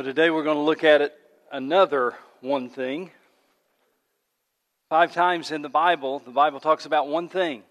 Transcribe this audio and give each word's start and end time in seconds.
But 0.00 0.06
today 0.06 0.30
we're 0.30 0.44
going 0.44 0.56
to 0.56 0.62
look 0.62 0.82
at 0.82 1.02
it 1.02 1.12
another 1.52 2.14
one 2.40 2.70
thing. 2.70 3.10
Five 4.88 5.12
times 5.12 5.50
in 5.50 5.60
the 5.60 5.68
Bible, 5.68 6.20
the 6.20 6.30
Bible 6.30 6.58
talks 6.58 6.86
about 6.86 7.08
one 7.08 7.28
thing. 7.28 7.64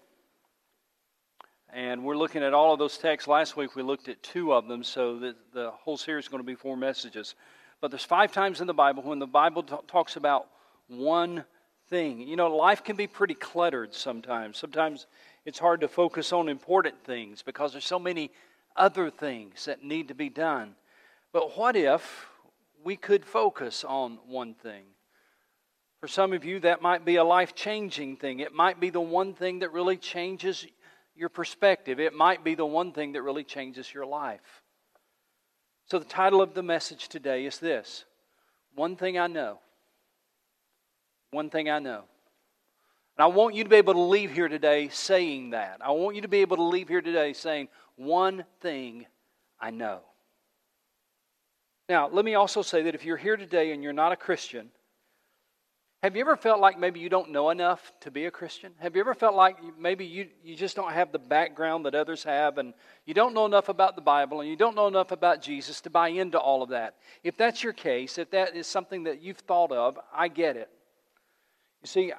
And 1.72 2.04
we're 2.04 2.16
looking 2.16 2.44
at 2.44 2.54
all 2.54 2.72
of 2.72 2.78
those 2.78 2.98
texts. 2.98 3.26
Last 3.26 3.56
week 3.56 3.74
we 3.74 3.82
looked 3.82 4.08
at 4.08 4.22
two 4.22 4.52
of 4.52 4.68
them, 4.68 4.84
so 4.84 5.18
the, 5.18 5.34
the 5.52 5.72
whole 5.72 5.96
series 5.96 6.26
is 6.26 6.28
going 6.28 6.40
to 6.40 6.46
be 6.46 6.54
four 6.54 6.76
messages. 6.76 7.34
But 7.80 7.90
there's 7.90 8.04
five 8.04 8.30
times 8.30 8.60
in 8.60 8.68
the 8.68 8.74
Bible 8.74 9.02
when 9.02 9.18
the 9.18 9.26
Bible 9.26 9.64
t- 9.64 9.74
talks 9.88 10.14
about 10.14 10.46
one 10.86 11.44
thing. 11.88 12.20
You 12.20 12.36
know, 12.36 12.54
life 12.54 12.84
can 12.84 12.94
be 12.94 13.08
pretty 13.08 13.34
cluttered 13.34 13.92
sometimes. 13.92 14.56
Sometimes 14.56 15.08
it's 15.44 15.58
hard 15.58 15.80
to 15.80 15.88
focus 15.88 16.32
on 16.32 16.48
important 16.48 17.02
things 17.02 17.42
because 17.42 17.72
there's 17.72 17.84
so 17.84 17.98
many 17.98 18.30
other 18.76 19.10
things 19.10 19.64
that 19.64 19.82
need 19.82 20.06
to 20.06 20.14
be 20.14 20.28
done. 20.28 20.76
But 21.32 21.56
what 21.56 21.76
if 21.76 22.28
we 22.82 22.96
could 22.96 23.24
focus 23.24 23.84
on 23.84 24.18
one 24.26 24.54
thing? 24.54 24.84
For 26.00 26.08
some 26.08 26.32
of 26.32 26.44
you, 26.44 26.60
that 26.60 26.82
might 26.82 27.04
be 27.04 27.16
a 27.16 27.24
life 27.24 27.54
changing 27.54 28.16
thing. 28.16 28.40
It 28.40 28.54
might 28.54 28.80
be 28.80 28.90
the 28.90 29.00
one 29.00 29.34
thing 29.34 29.58
that 29.60 29.72
really 29.72 29.98
changes 29.98 30.66
your 31.14 31.28
perspective. 31.28 32.00
It 32.00 32.14
might 32.14 32.42
be 32.42 32.54
the 32.54 32.66
one 32.66 32.92
thing 32.92 33.12
that 33.12 33.22
really 33.22 33.44
changes 33.44 33.92
your 33.92 34.06
life. 34.06 34.62
So, 35.84 35.98
the 35.98 36.06
title 36.06 36.40
of 36.40 36.54
the 36.54 36.62
message 36.62 37.08
today 37.08 37.44
is 37.44 37.58
this 37.58 38.04
One 38.74 38.96
Thing 38.96 39.18
I 39.18 39.26
Know. 39.26 39.58
One 41.32 41.50
thing 41.50 41.68
I 41.68 41.80
know. 41.80 42.04
And 43.16 43.24
I 43.24 43.26
want 43.26 43.54
you 43.54 43.64
to 43.64 43.70
be 43.70 43.76
able 43.76 43.94
to 43.94 44.00
leave 44.00 44.30
here 44.30 44.48
today 44.48 44.88
saying 44.88 45.50
that. 45.50 45.78
I 45.84 45.90
want 45.90 46.16
you 46.16 46.22
to 46.22 46.28
be 46.28 46.40
able 46.40 46.56
to 46.56 46.62
leave 46.62 46.88
here 46.88 47.02
today 47.02 47.34
saying, 47.34 47.68
One 47.96 48.44
thing 48.62 49.04
I 49.60 49.70
know. 49.70 50.00
Now, 51.90 52.08
let 52.08 52.24
me 52.24 52.36
also 52.36 52.62
say 52.62 52.82
that 52.82 52.94
if 52.94 53.04
you're 53.04 53.16
here 53.16 53.36
today 53.36 53.72
and 53.72 53.82
you're 53.82 53.92
not 53.92 54.12
a 54.12 54.16
Christian, 54.16 54.68
have 56.04 56.14
you 56.14 56.20
ever 56.20 56.36
felt 56.36 56.60
like 56.60 56.78
maybe 56.78 57.00
you 57.00 57.08
don't 57.08 57.32
know 57.32 57.50
enough 57.50 57.92
to 58.02 58.12
be 58.12 58.26
a 58.26 58.30
Christian? 58.30 58.70
Have 58.78 58.94
you 58.94 59.00
ever 59.00 59.12
felt 59.12 59.34
like 59.34 59.56
maybe 59.76 60.04
you, 60.06 60.28
you 60.44 60.54
just 60.54 60.76
don't 60.76 60.92
have 60.92 61.10
the 61.10 61.18
background 61.18 61.84
that 61.86 61.96
others 61.96 62.22
have 62.22 62.58
and 62.58 62.74
you 63.06 63.12
don't 63.12 63.34
know 63.34 63.44
enough 63.44 63.68
about 63.68 63.96
the 63.96 64.02
Bible 64.02 64.40
and 64.40 64.48
you 64.48 64.54
don't 64.54 64.76
know 64.76 64.86
enough 64.86 65.10
about 65.10 65.42
Jesus 65.42 65.80
to 65.80 65.90
buy 65.90 66.10
into 66.10 66.38
all 66.38 66.62
of 66.62 66.68
that? 66.68 66.94
If 67.24 67.36
that's 67.36 67.64
your 67.64 67.72
case, 67.72 68.18
if 68.18 68.30
that 68.30 68.54
is 68.54 68.68
something 68.68 69.02
that 69.02 69.20
you've 69.20 69.38
thought 69.38 69.72
of, 69.72 69.98
I 70.14 70.28
get 70.28 70.56
it. 70.56 70.70
You 71.82 71.88
see, 71.88 72.12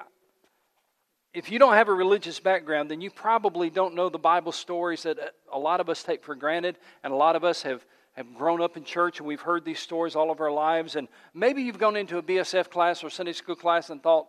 if 1.32 1.50
you 1.50 1.58
don't 1.58 1.72
have 1.72 1.88
a 1.88 1.94
religious 1.94 2.40
background, 2.40 2.90
then 2.90 3.00
you 3.00 3.10
probably 3.10 3.70
don't 3.70 3.94
know 3.94 4.10
the 4.10 4.18
Bible 4.18 4.52
stories 4.52 5.04
that 5.04 5.16
a 5.50 5.58
lot 5.58 5.80
of 5.80 5.88
us 5.88 6.02
take 6.02 6.22
for 6.22 6.34
granted 6.34 6.76
and 7.02 7.10
a 7.10 7.16
lot 7.16 7.36
of 7.36 7.42
us 7.42 7.62
have 7.62 7.86
have 8.12 8.34
grown 8.34 8.60
up 8.60 8.76
in 8.76 8.84
church 8.84 9.18
and 9.18 9.26
we've 9.26 9.40
heard 9.40 9.64
these 9.64 9.78
stories 9.78 10.14
all 10.14 10.30
of 10.30 10.40
our 10.40 10.50
lives. 10.50 10.96
And 10.96 11.08
maybe 11.32 11.62
you've 11.62 11.78
gone 11.78 11.96
into 11.96 12.18
a 12.18 12.22
BSF 12.22 12.70
class 12.70 13.02
or 13.02 13.10
Sunday 13.10 13.32
school 13.32 13.56
class 13.56 13.90
and 13.90 14.02
thought, 14.02 14.26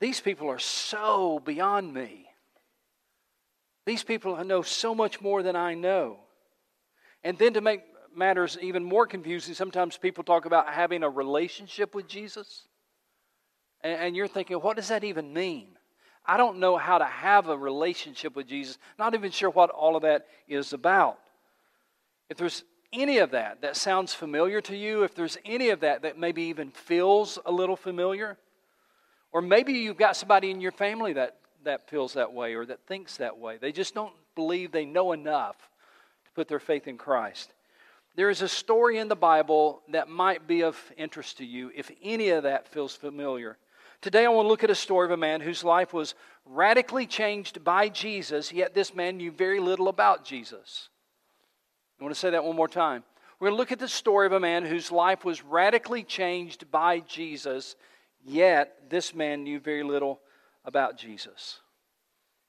these 0.00 0.20
people 0.20 0.48
are 0.48 0.58
so 0.58 1.40
beyond 1.44 1.92
me. 1.92 2.26
These 3.86 4.02
people 4.02 4.42
know 4.44 4.62
so 4.62 4.94
much 4.94 5.20
more 5.20 5.42
than 5.42 5.56
I 5.56 5.74
know. 5.74 6.18
And 7.22 7.38
then 7.38 7.54
to 7.54 7.60
make 7.60 7.82
matters 8.14 8.58
even 8.60 8.82
more 8.82 9.06
confusing, 9.06 9.54
sometimes 9.54 9.96
people 9.96 10.24
talk 10.24 10.44
about 10.46 10.68
having 10.68 11.02
a 11.02 11.10
relationship 11.10 11.94
with 11.94 12.08
Jesus. 12.08 12.66
And 13.82 14.16
you're 14.16 14.28
thinking, 14.28 14.56
what 14.56 14.76
does 14.76 14.88
that 14.88 15.04
even 15.04 15.32
mean? 15.32 15.68
I 16.26 16.36
don't 16.36 16.58
know 16.58 16.76
how 16.76 16.98
to 16.98 17.04
have 17.04 17.48
a 17.48 17.56
relationship 17.56 18.36
with 18.36 18.46
Jesus. 18.46 18.78
Not 18.98 19.14
even 19.14 19.30
sure 19.30 19.50
what 19.50 19.70
all 19.70 19.96
of 19.96 20.02
that 20.02 20.26
is 20.48 20.72
about. 20.72 21.18
If 22.28 22.36
there's 22.36 22.62
any 22.92 23.18
of 23.18 23.30
that 23.30 23.62
that 23.62 23.76
sounds 23.76 24.14
familiar 24.14 24.60
to 24.62 24.76
you, 24.76 25.04
if 25.04 25.14
there's 25.14 25.38
any 25.44 25.70
of 25.70 25.80
that 25.80 26.02
that 26.02 26.18
maybe 26.18 26.42
even 26.44 26.70
feels 26.70 27.38
a 27.46 27.52
little 27.52 27.76
familiar, 27.76 28.36
or 29.32 29.40
maybe 29.40 29.72
you've 29.72 29.96
got 29.96 30.16
somebody 30.16 30.50
in 30.50 30.60
your 30.60 30.72
family 30.72 31.12
that, 31.12 31.36
that 31.64 31.88
feels 31.88 32.14
that 32.14 32.32
way 32.32 32.54
or 32.54 32.66
that 32.66 32.80
thinks 32.86 33.16
that 33.18 33.38
way, 33.38 33.58
they 33.58 33.72
just 33.72 33.94
don't 33.94 34.14
believe 34.34 34.72
they 34.72 34.84
know 34.84 35.12
enough 35.12 35.56
to 36.24 36.30
put 36.32 36.48
their 36.48 36.58
faith 36.58 36.88
in 36.88 36.98
Christ. 36.98 37.52
There 38.16 38.30
is 38.30 38.42
a 38.42 38.48
story 38.48 38.98
in 38.98 39.08
the 39.08 39.16
Bible 39.16 39.82
that 39.90 40.08
might 40.08 40.48
be 40.48 40.62
of 40.62 40.76
interest 40.96 41.38
to 41.38 41.44
you 41.44 41.70
if 41.74 41.90
any 42.02 42.30
of 42.30 42.42
that 42.42 42.66
feels 42.66 42.96
familiar. 42.96 43.56
Today, 44.00 44.24
I 44.24 44.28
want 44.28 44.46
to 44.46 44.48
look 44.48 44.64
at 44.64 44.70
a 44.70 44.74
story 44.74 45.04
of 45.04 45.10
a 45.12 45.16
man 45.16 45.40
whose 45.40 45.62
life 45.62 45.92
was 45.92 46.14
radically 46.44 47.06
changed 47.06 47.62
by 47.62 47.88
Jesus, 47.88 48.52
yet 48.52 48.74
this 48.74 48.94
man 48.94 49.18
knew 49.18 49.30
very 49.30 49.60
little 49.60 49.88
about 49.88 50.24
Jesus. 50.24 50.88
I 52.00 52.04
want 52.04 52.14
to 52.14 52.18
say 52.18 52.30
that 52.30 52.44
one 52.44 52.56
more 52.56 52.68
time. 52.68 53.04
We're 53.38 53.48
going 53.48 53.56
to 53.56 53.60
look 53.60 53.72
at 53.72 53.78
the 53.78 53.88
story 53.88 54.26
of 54.26 54.32
a 54.32 54.40
man 54.40 54.64
whose 54.64 54.90
life 54.90 55.24
was 55.24 55.44
radically 55.44 56.02
changed 56.02 56.70
by 56.70 57.00
Jesus, 57.00 57.76
yet 58.24 58.88
this 58.88 59.14
man 59.14 59.44
knew 59.44 59.60
very 59.60 59.82
little 59.82 60.20
about 60.64 60.96
Jesus. 60.96 61.60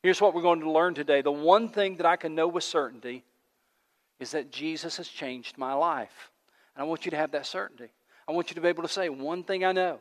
Here's 0.03 0.21
what 0.21 0.33
we're 0.33 0.41
going 0.41 0.61
to 0.61 0.71
learn 0.71 0.93
today. 0.93 1.21
The 1.21 1.31
one 1.31 1.69
thing 1.69 1.97
that 1.97 2.05
I 2.05 2.15
can 2.15 2.33
know 2.33 2.47
with 2.47 2.63
certainty 2.63 3.23
is 4.19 4.31
that 4.31 4.51
Jesus 4.51 4.97
has 4.97 5.07
changed 5.07 5.57
my 5.57 5.73
life. 5.73 6.31
And 6.75 6.83
I 6.83 6.87
want 6.87 7.05
you 7.05 7.11
to 7.11 7.17
have 7.17 7.31
that 7.31 7.45
certainty. 7.45 7.91
I 8.27 8.31
want 8.31 8.49
you 8.49 8.55
to 8.55 8.61
be 8.61 8.69
able 8.69 8.83
to 8.83 8.89
say, 8.89 9.09
one 9.09 9.43
thing 9.43 9.65
I 9.65 9.73
know. 9.73 9.99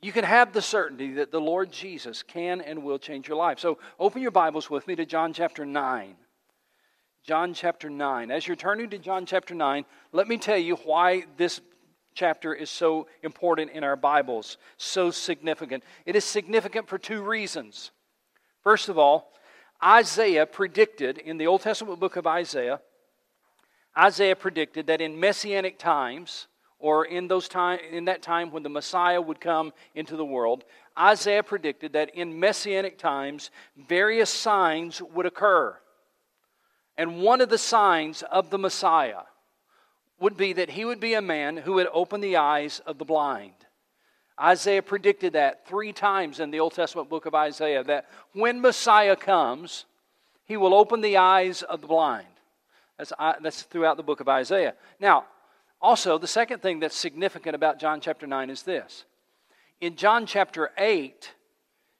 You 0.00 0.12
can 0.12 0.24
have 0.24 0.52
the 0.52 0.62
certainty 0.62 1.14
that 1.14 1.32
the 1.32 1.40
Lord 1.40 1.72
Jesus 1.72 2.22
can 2.22 2.60
and 2.60 2.82
will 2.82 2.98
change 2.98 3.26
your 3.28 3.36
life. 3.36 3.58
So 3.58 3.78
open 3.98 4.22
your 4.22 4.30
Bibles 4.30 4.70
with 4.70 4.86
me 4.86 4.94
to 4.96 5.06
John 5.06 5.32
chapter 5.32 5.64
9. 5.64 6.16
John 7.26 7.54
chapter 7.54 7.90
9. 7.90 8.30
As 8.30 8.46
you're 8.46 8.54
turning 8.54 8.88
to 8.90 8.98
John 8.98 9.26
chapter 9.26 9.52
9, 9.52 9.84
let 10.12 10.28
me 10.28 10.38
tell 10.38 10.56
you 10.56 10.76
why 10.76 11.24
this 11.36 11.60
chapter 12.14 12.54
is 12.54 12.70
so 12.70 13.08
important 13.24 13.72
in 13.72 13.82
our 13.82 13.96
Bibles, 13.96 14.58
so 14.76 15.10
significant. 15.10 15.82
It 16.04 16.14
is 16.14 16.24
significant 16.24 16.88
for 16.88 16.98
two 16.98 17.22
reasons. 17.22 17.90
First 18.62 18.88
of 18.88 18.96
all, 18.96 19.32
Isaiah 19.82 20.46
predicted 20.46 21.18
in 21.18 21.36
the 21.36 21.48
Old 21.48 21.62
Testament 21.62 21.98
book 21.98 22.14
of 22.14 22.28
Isaiah, 22.28 22.80
Isaiah 23.98 24.36
predicted 24.36 24.86
that 24.86 25.00
in 25.00 25.18
messianic 25.18 25.80
times, 25.80 26.46
or 26.78 27.06
in 27.06 27.26
those 27.26 27.48
time 27.48 27.80
in 27.90 28.04
that 28.04 28.22
time 28.22 28.52
when 28.52 28.62
the 28.62 28.68
Messiah 28.68 29.20
would 29.20 29.40
come 29.40 29.72
into 29.96 30.14
the 30.16 30.24
world, 30.24 30.62
Isaiah 30.96 31.42
predicted 31.42 31.92
that 31.94 32.14
in 32.14 32.38
messianic 32.38 32.98
times 32.98 33.50
various 33.76 34.30
signs 34.30 35.02
would 35.02 35.26
occur. 35.26 35.76
And 36.98 37.20
one 37.20 37.40
of 37.40 37.48
the 37.48 37.58
signs 37.58 38.22
of 38.22 38.50
the 38.50 38.58
Messiah 38.58 39.22
would 40.18 40.36
be 40.36 40.52
that 40.54 40.70
he 40.70 40.84
would 40.84 41.00
be 41.00 41.14
a 41.14 41.22
man 41.22 41.58
who 41.58 41.74
would 41.74 41.88
open 41.92 42.20
the 42.20 42.36
eyes 42.36 42.80
of 42.86 42.98
the 42.98 43.04
blind. 43.04 43.52
Isaiah 44.40 44.82
predicted 44.82 45.32
that 45.32 45.66
three 45.66 45.92
times 45.92 46.40
in 46.40 46.50
the 46.50 46.60
Old 46.60 46.74
Testament 46.74 47.08
book 47.08 47.26
of 47.26 47.34
Isaiah 47.34 47.84
that 47.84 48.06
when 48.32 48.60
Messiah 48.60 49.16
comes, 49.16 49.86
he 50.44 50.56
will 50.56 50.74
open 50.74 51.00
the 51.00 51.16
eyes 51.16 51.62
of 51.62 51.80
the 51.80 51.86
blind. 51.86 52.26
That's, 52.98 53.12
that's 53.18 53.62
throughout 53.62 53.96
the 53.96 54.02
book 54.02 54.20
of 54.20 54.28
Isaiah. 54.28 54.74
Now, 55.00 55.24
also, 55.80 56.18
the 56.18 56.26
second 56.26 56.62
thing 56.62 56.80
that's 56.80 56.96
significant 56.96 57.54
about 57.54 57.78
John 57.78 58.00
chapter 58.00 58.26
9 58.26 58.50
is 58.50 58.62
this. 58.62 59.04
In 59.80 59.96
John 59.96 60.24
chapter 60.24 60.70
8, 60.78 61.32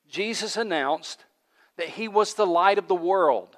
Jesus 0.09 0.57
announced 0.57 1.25
that 1.77 1.91
he 1.91 2.09
was 2.09 2.35
the 2.35 2.47
light 2.47 2.79
of 2.79 2.89
the 2.89 2.95
world. 2.95 3.57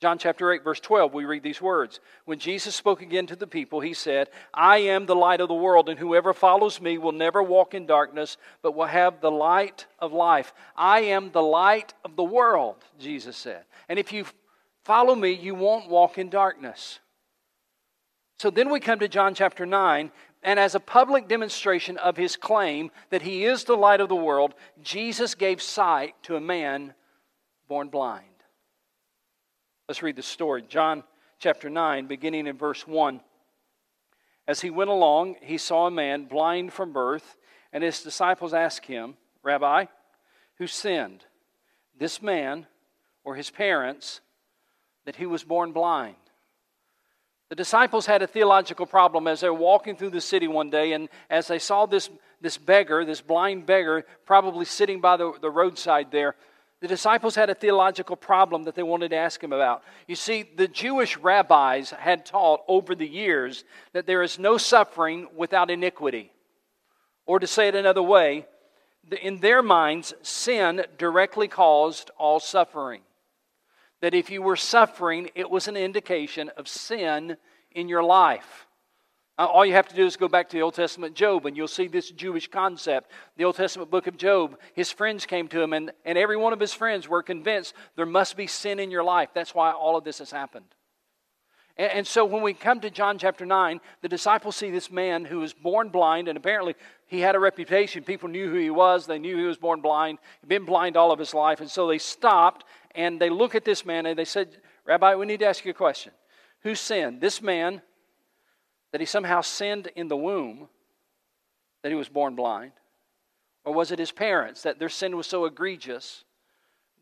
John 0.00 0.18
chapter 0.18 0.52
8, 0.52 0.62
verse 0.64 0.80
12, 0.80 1.14
we 1.14 1.24
read 1.24 1.42
these 1.42 1.62
words. 1.62 2.00
When 2.24 2.38
Jesus 2.38 2.74
spoke 2.74 3.00
again 3.00 3.26
to 3.28 3.36
the 3.36 3.46
people, 3.46 3.80
he 3.80 3.94
said, 3.94 4.28
I 4.52 4.78
am 4.78 5.06
the 5.06 5.14
light 5.14 5.40
of 5.40 5.48
the 5.48 5.54
world, 5.54 5.88
and 5.88 5.98
whoever 5.98 6.34
follows 6.34 6.80
me 6.80 6.98
will 6.98 7.12
never 7.12 7.42
walk 7.42 7.74
in 7.74 7.86
darkness, 7.86 8.36
but 8.60 8.74
will 8.74 8.86
have 8.86 9.20
the 9.20 9.30
light 9.30 9.86
of 10.00 10.12
life. 10.12 10.52
I 10.76 11.00
am 11.00 11.30
the 11.30 11.42
light 11.42 11.94
of 12.04 12.16
the 12.16 12.24
world, 12.24 12.76
Jesus 12.98 13.36
said. 13.36 13.64
And 13.88 13.98
if 13.98 14.12
you 14.12 14.26
follow 14.84 15.14
me, 15.14 15.32
you 15.32 15.54
won't 15.54 15.88
walk 15.88 16.18
in 16.18 16.28
darkness. 16.28 16.98
So 18.38 18.50
then 18.50 18.70
we 18.70 18.80
come 18.80 18.98
to 18.98 19.08
John 19.08 19.32
chapter 19.32 19.64
9, 19.64 20.10
and 20.42 20.60
as 20.60 20.74
a 20.74 20.80
public 20.80 21.28
demonstration 21.28 21.96
of 21.96 22.16
his 22.16 22.36
claim 22.36 22.90
that 23.08 23.22
he 23.22 23.46
is 23.46 23.64
the 23.64 23.76
light 23.76 24.00
of 24.00 24.10
the 24.10 24.16
world, 24.16 24.54
Jesus 24.82 25.34
gave 25.34 25.62
sight 25.62 26.14
to 26.24 26.36
a 26.36 26.40
man 26.40 26.92
born 27.68 27.88
blind. 27.88 28.33
Let's 29.86 30.02
read 30.02 30.16
the 30.16 30.22
story. 30.22 30.62
John 30.66 31.04
chapter 31.38 31.68
9, 31.68 32.06
beginning 32.06 32.46
in 32.46 32.56
verse 32.56 32.86
1. 32.86 33.20
As 34.48 34.62
he 34.62 34.70
went 34.70 34.88
along, 34.88 35.36
he 35.42 35.58
saw 35.58 35.86
a 35.86 35.90
man 35.90 36.24
blind 36.24 36.72
from 36.72 36.92
birth, 36.92 37.36
and 37.70 37.84
his 37.84 38.02
disciples 38.02 38.54
asked 38.54 38.86
him, 38.86 39.16
Rabbi, 39.42 39.86
who 40.56 40.66
sinned, 40.66 41.26
this 41.98 42.22
man 42.22 42.66
or 43.24 43.34
his 43.34 43.50
parents, 43.50 44.22
that 45.04 45.16
he 45.16 45.26
was 45.26 45.44
born 45.44 45.72
blind? 45.72 46.16
The 47.50 47.54
disciples 47.54 48.06
had 48.06 48.22
a 48.22 48.26
theological 48.26 48.86
problem 48.86 49.26
as 49.26 49.40
they 49.40 49.50
were 49.50 49.54
walking 49.54 49.96
through 49.96 50.10
the 50.10 50.20
city 50.22 50.48
one 50.48 50.70
day, 50.70 50.94
and 50.94 51.10
as 51.28 51.46
they 51.46 51.58
saw 51.58 51.84
this, 51.84 52.08
this 52.40 52.56
beggar, 52.56 53.04
this 53.04 53.20
blind 53.20 53.66
beggar, 53.66 54.06
probably 54.24 54.64
sitting 54.64 55.02
by 55.02 55.18
the, 55.18 55.34
the 55.42 55.50
roadside 55.50 56.10
there, 56.10 56.36
the 56.84 56.88
disciples 56.88 57.34
had 57.34 57.48
a 57.48 57.54
theological 57.54 58.14
problem 58.14 58.64
that 58.64 58.74
they 58.74 58.82
wanted 58.82 59.08
to 59.08 59.16
ask 59.16 59.42
him 59.42 59.54
about. 59.54 59.82
You 60.06 60.16
see, 60.16 60.42
the 60.42 60.68
Jewish 60.68 61.16
rabbis 61.16 61.92
had 61.92 62.26
taught 62.26 62.60
over 62.68 62.94
the 62.94 63.08
years 63.08 63.64
that 63.94 64.06
there 64.06 64.22
is 64.22 64.38
no 64.38 64.58
suffering 64.58 65.28
without 65.34 65.70
iniquity. 65.70 66.30
Or 67.24 67.38
to 67.38 67.46
say 67.46 67.68
it 67.68 67.74
another 67.74 68.02
way, 68.02 68.44
in 69.22 69.38
their 69.38 69.62
minds, 69.62 70.12
sin 70.20 70.84
directly 70.98 71.48
caused 71.48 72.10
all 72.18 72.38
suffering. 72.38 73.00
That 74.02 74.12
if 74.12 74.28
you 74.28 74.42
were 74.42 74.54
suffering, 74.54 75.30
it 75.34 75.48
was 75.48 75.68
an 75.68 75.78
indication 75.78 76.50
of 76.50 76.68
sin 76.68 77.38
in 77.72 77.88
your 77.88 78.02
life. 78.02 78.66
Uh, 79.36 79.46
all 79.46 79.66
you 79.66 79.72
have 79.72 79.88
to 79.88 79.96
do 79.96 80.06
is 80.06 80.16
go 80.16 80.28
back 80.28 80.48
to 80.48 80.56
the 80.56 80.62
Old 80.62 80.74
Testament 80.74 81.14
Job, 81.16 81.44
and 81.44 81.56
you'll 81.56 81.66
see 81.66 81.88
this 81.88 82.10
Jewish 82.10 82.48
concept. 82.48 83.10
The 83.36 83.44
Old 83.44 83.56
Testament 83.56 83.90
book 83.90 84.06
of 84.06 84.16
Job, 84.16 84.58
his 84.74 84.92
friends 84.92 85.26
came 85.26 85.48
to 85.48 85.60
him, 85.60 85.72
and, 85.72 85.90
and 86.04 86.16
every 86.16 86.36
one 86.36 86.52
of 86.52 86.60
his 86.60 86.72
friends 86.72 87.08
were 87.08 87.22
convinced 87.22 87.74
there 87.96 88.06
must 88.06 88.36
be 88.36 88.46
sin 88.46 88.78
in 88.78 88.92
your 88.92 89.02
life. 89.02 89.30
That's 89.34 89.54
why 89.54 89.72
all 89.72 89.96
of 89.96 90.04
this 90.04 90.18
has 90.18 90.30
happened. 90.30 90.66
And, 91.76 91.90
and 91.90 92.06
so 92.06 92.24
when 92.24 92.42
we 92.42 92.54
come 92.54 92.78
to 92.80 92.90
John 92.90 93.18
chapter 93.18 93.44
9, 93.44 93.80
the 94.02 94.08
disciples 94.08 94.54
see 94.54 94.70
this 94.70 94.92
man 94.92 95.24
who 95.24 95.40
was 95.40 95.52
born 95.52 95.88
blind, 95.88 96.28
and 96.28 96.38
apparently 96.38 96.76
he 97.08 97.18
had 97.18 97.34
a 97.34 97.40
reputation. 97.40 98.04
People 98.04 98.28
knew 98.28 98.48
who 98.48 98.58
he 98.58 98.70
was, 98.70 99.04
they 99.04 99.18
knew 99.18 99.36
he 99.36 99.44
was 99.44 99.58
born 99.58 99.80
blind, 99.80 100.18
he'd 100.42 100.48
been 100.48 100.64
blind 100.64 100.96
all 100.96 101.10
of 101.10 101.18
his 101.18 101.34
life, 101.34 101.60
and 101.60 101.70
so 101.70 101.88
they 101.88 101.98
stopped 101.98 102.64
and 102.94 103.20
they 103.20 103.30
look 103.30 103.56
at 103.56 103.64
this 103.64 103.84
man 103.84 104.06
and 104.06 104.16
they 104.16 104.24
said, 104.24 104.58
Rabbi, 104.84 105.16
we 105.16 105.26
need 105.26 105.40
to 105.40 105.46
ask 105.46 105.64
you 105.64 105.72
a 105.72 105.74
question. 105.74 106.12
Who 106.62 106.76
sinned? 106.76 107.20
This 107.20 107.42
man 107.42 107.82
that 108.94 109.00
he 109.00 109.06
somehow 109.06 109.40
sinned 109.40 109.90
in 109.96 110.06
the 110.06 110.16
womb, 110.16 110.68
that 111.82 111.88
he 111.88 111.96
was 111.96 112.08
born 112.08 112.36
blind? 112.36 112.70
Or 113.64 113.74
was 113.74 113.90
it 113.90 113.98
his 113.98 114.12
parents 114.12 114.62
that 114.62 114.78
their 114.78 114.88
sin 114.88 115.16
was 115.16 115.26
so 115.26 115.46
egregious 115.46 116.22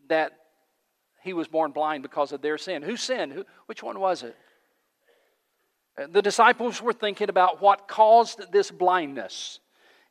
that 0.09 0.33
he 1.23 1.35
was 1.35 1.49
born 1.49 1.73
blind 1.73 2.03
because 2.03 2.33
of 2.33 2.41
their 2.41 2.57
sin? 2.57 2.81
Who 2.81 2.97
sinned? 2.97 3.35
Who, 3.35 3.45
which 3.67 3.83
one 3.83 4.01
was 4.01 4.23
it? 4.23 4.35
Uh, 5.99 6.07
the 6.11 6.23
disciples 6.23 6.81
were 6.81 6.95
thinking 6.95 7.29
about 7.29 7.61
what 7.61 7.89
caused 7.89 8.51
this 8.51 8.71
blindness. 8.71 9.61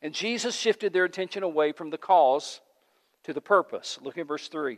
And 0.04 0.14
Jesus 0.14 0.56
shifted 0.56 0.94
their 0.94 1.06
attention 1.06 1.42
away 1.42 1.72
from 1.72 1.90
the 1.90 1.98
cause 1.98 2.62
to 3.24 3.34
the 3.34 3.42
purpose. 3.42 3.98
Look 4.04 4.20
at 4.20 4.28
verse 4.28 4.48
3. 4.50 4.78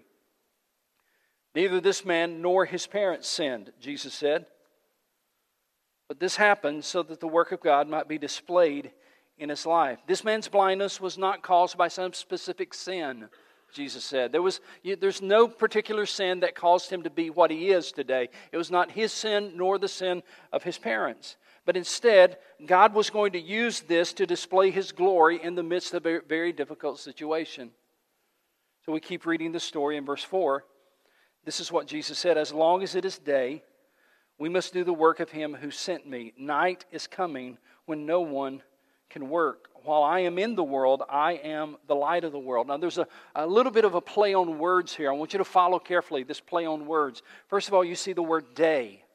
Neither 1.54 1.82
this 1.82 2.06
man 2.06 2.42
nor 2.42 2.64
his 2.64 2.88
parents 2.88 3.28
sinned, 3.28 3.74
Jesus 3.82 4.14
said. 4.14 4.46
But 6.14 6.20
this 6.20 6.36
happened 6.36 6.86
so 6.86 7.02
that 7.02 7.20
the 7.20 7.28
work 7.28 7.52
of 7.52 7.60
God 7.60 7.90
might 7.90 8.08
be 8.08 8.20
displayed 8.20 8.92
in 9.40 9.50
his 9.50 9.66
life. 9.66 9.98
This 10.06 10.24
man's 10.24 10.48
blindness 10.48 11.02
was 11.02 11.18
not 11.18 11.42
caused 11.42 11.76
by 11.76 11.88
some 11.88 12.14
specific 12.14 12.76
sin, 12.76 13.30
Jesus 13.74 14.04
said. 14.04 14.32
There 14.32 14.44
was, 14.44 14.62
there's 14.84 15.24
no 15.24 15.48
particular 15.48 16.06
sin 16.06 16.42
that 16.42 16.54
caused 16.54 16.92
him 16.92 17.02
to 17.02 17.10
be 17.10 17.32
what 17.32 17.50
he 17.50 17.72
is 17.72 17.92
today. 17.92 18.30
It 18.52 18.58
was 18.58 18.70
not 18.70 18.92
his 18.92 19.12
sin 19.12 19.54
nor 19.56 19.80
the 19.80 19.88
sin 19.88 20.22
of 20.52 20.62
his 20.62 20.78
parents. 20.78 21.36
But 21.66 21.78
instead, 21.78 22.38
God 22.64 22.94
was 22.94 23.10
going 23.10 23.32
to 23.32 23.42
use 23.42 23.80
this 23.80 24.14
to 24.14 24.28
display 24.28 24.70
his 24.70 24.92
glory 24.92 25.42
in 25.42 25.56
the 25.56 25.64
midst 25.64 25.96
of 25.96 26.06
a 26.06 26.20
very 26.20 26.54
difficult 26.54 27.00
situation. 27.00 27.72
So 28.86 28.92
we 28.92 29.00
keep 29.00 29.26
reading 29.26 29.52
the 29.52 29.60
story 29.60 29.98
in 29.98 30.06
verse 30.06 30.24
4. 30.24 30.64
This 31.44 31.60
is 31.60 31.72
what 31.72 31.88
Jesus 31.88 32.20
said 32.20 32.38
As 32.38 32.54
long 32.54 32.84
as 32.84 32.94
it 32.94 33.04
is 33.04 33.18
day, 33.18 33.64
we 34.44 34.50
must 34.50 34.74
do 34.74 34.84
the 34.84 34.92
work 34.92 35.22
of 35.22 35.32
him 35.32 35.54
who 35.54 35.72
sent 35.72 36.06
me. 36.06 36.34
Night 36.38 36.84
is 36.92 37.08
coming 37.08 37.58
when 37.86 38.06
no 38.06 38.20
one 38.20 38.62
can 39.10 39.30
work. 39.30 39.70
While 39.86 40.04
I 40.04 40.20
am 40.20 40.38
in 40.38 40.56
the 40.56 40.64
world, 40.66 41.02
I 41.10 41.36
am 41.36 41.78
the 41.88 41.96
light 41.96 42.26
of 42.26 42.34
the 42.34 42.40
world. 42.40 42.68
Now, 42.68 42.76
there's 42.76 42.98
a, 42.98 43.08
a 43.36 43.48
little 43.48 43.72
bit 43.72 43.86
of 43.86 43.96
a 43.96 44.02
play 44.02 44.34
on 44.34 44.60
words 44.60 44.94
here. 44.94 45.10
I 45.10 45.16
want 45.16 45.32
you 45.32 45.38
to 45.38 45.46
follow 45.46 45.80
carefully 45.80 46.24
this 46.24 46.42
play 46.42 46.66
on 46.66 46.86
words. 46.86 47.24
First 47.48 47.70
of 47.70 47.74
all, 47.74 47.86
you 47.86 47.96
see 47.96 48.12
the 48.12 48.22
word 48.22 48.54
day. 48.54 49.06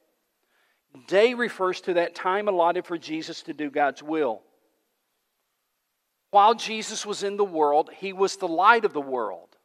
Day 1.09 1.35
refers 1.35 1.83
to 1.83 1.93
that 1.93 2.15
time 2.15 2.49
allotted 2.49 2.87
for 2.87 2.97
Jesus 2.97 3.43
to 3.43 3.53
do 3.53 3.69
God's 3.69 4.03
will. 4.03 4.41
While 6.31 6.55
Jesus 6.55 7.05
was 7.05 7.23
in 7.23 7.37
the 7.37 7.45
world, 7.45 7.91
he 7.95 8.15
was 8.15 8.37
the 8.37 8.49
light 8.49 8.87
of 8.87 8.95
the 8.95 9.03
world, 9.03 9.59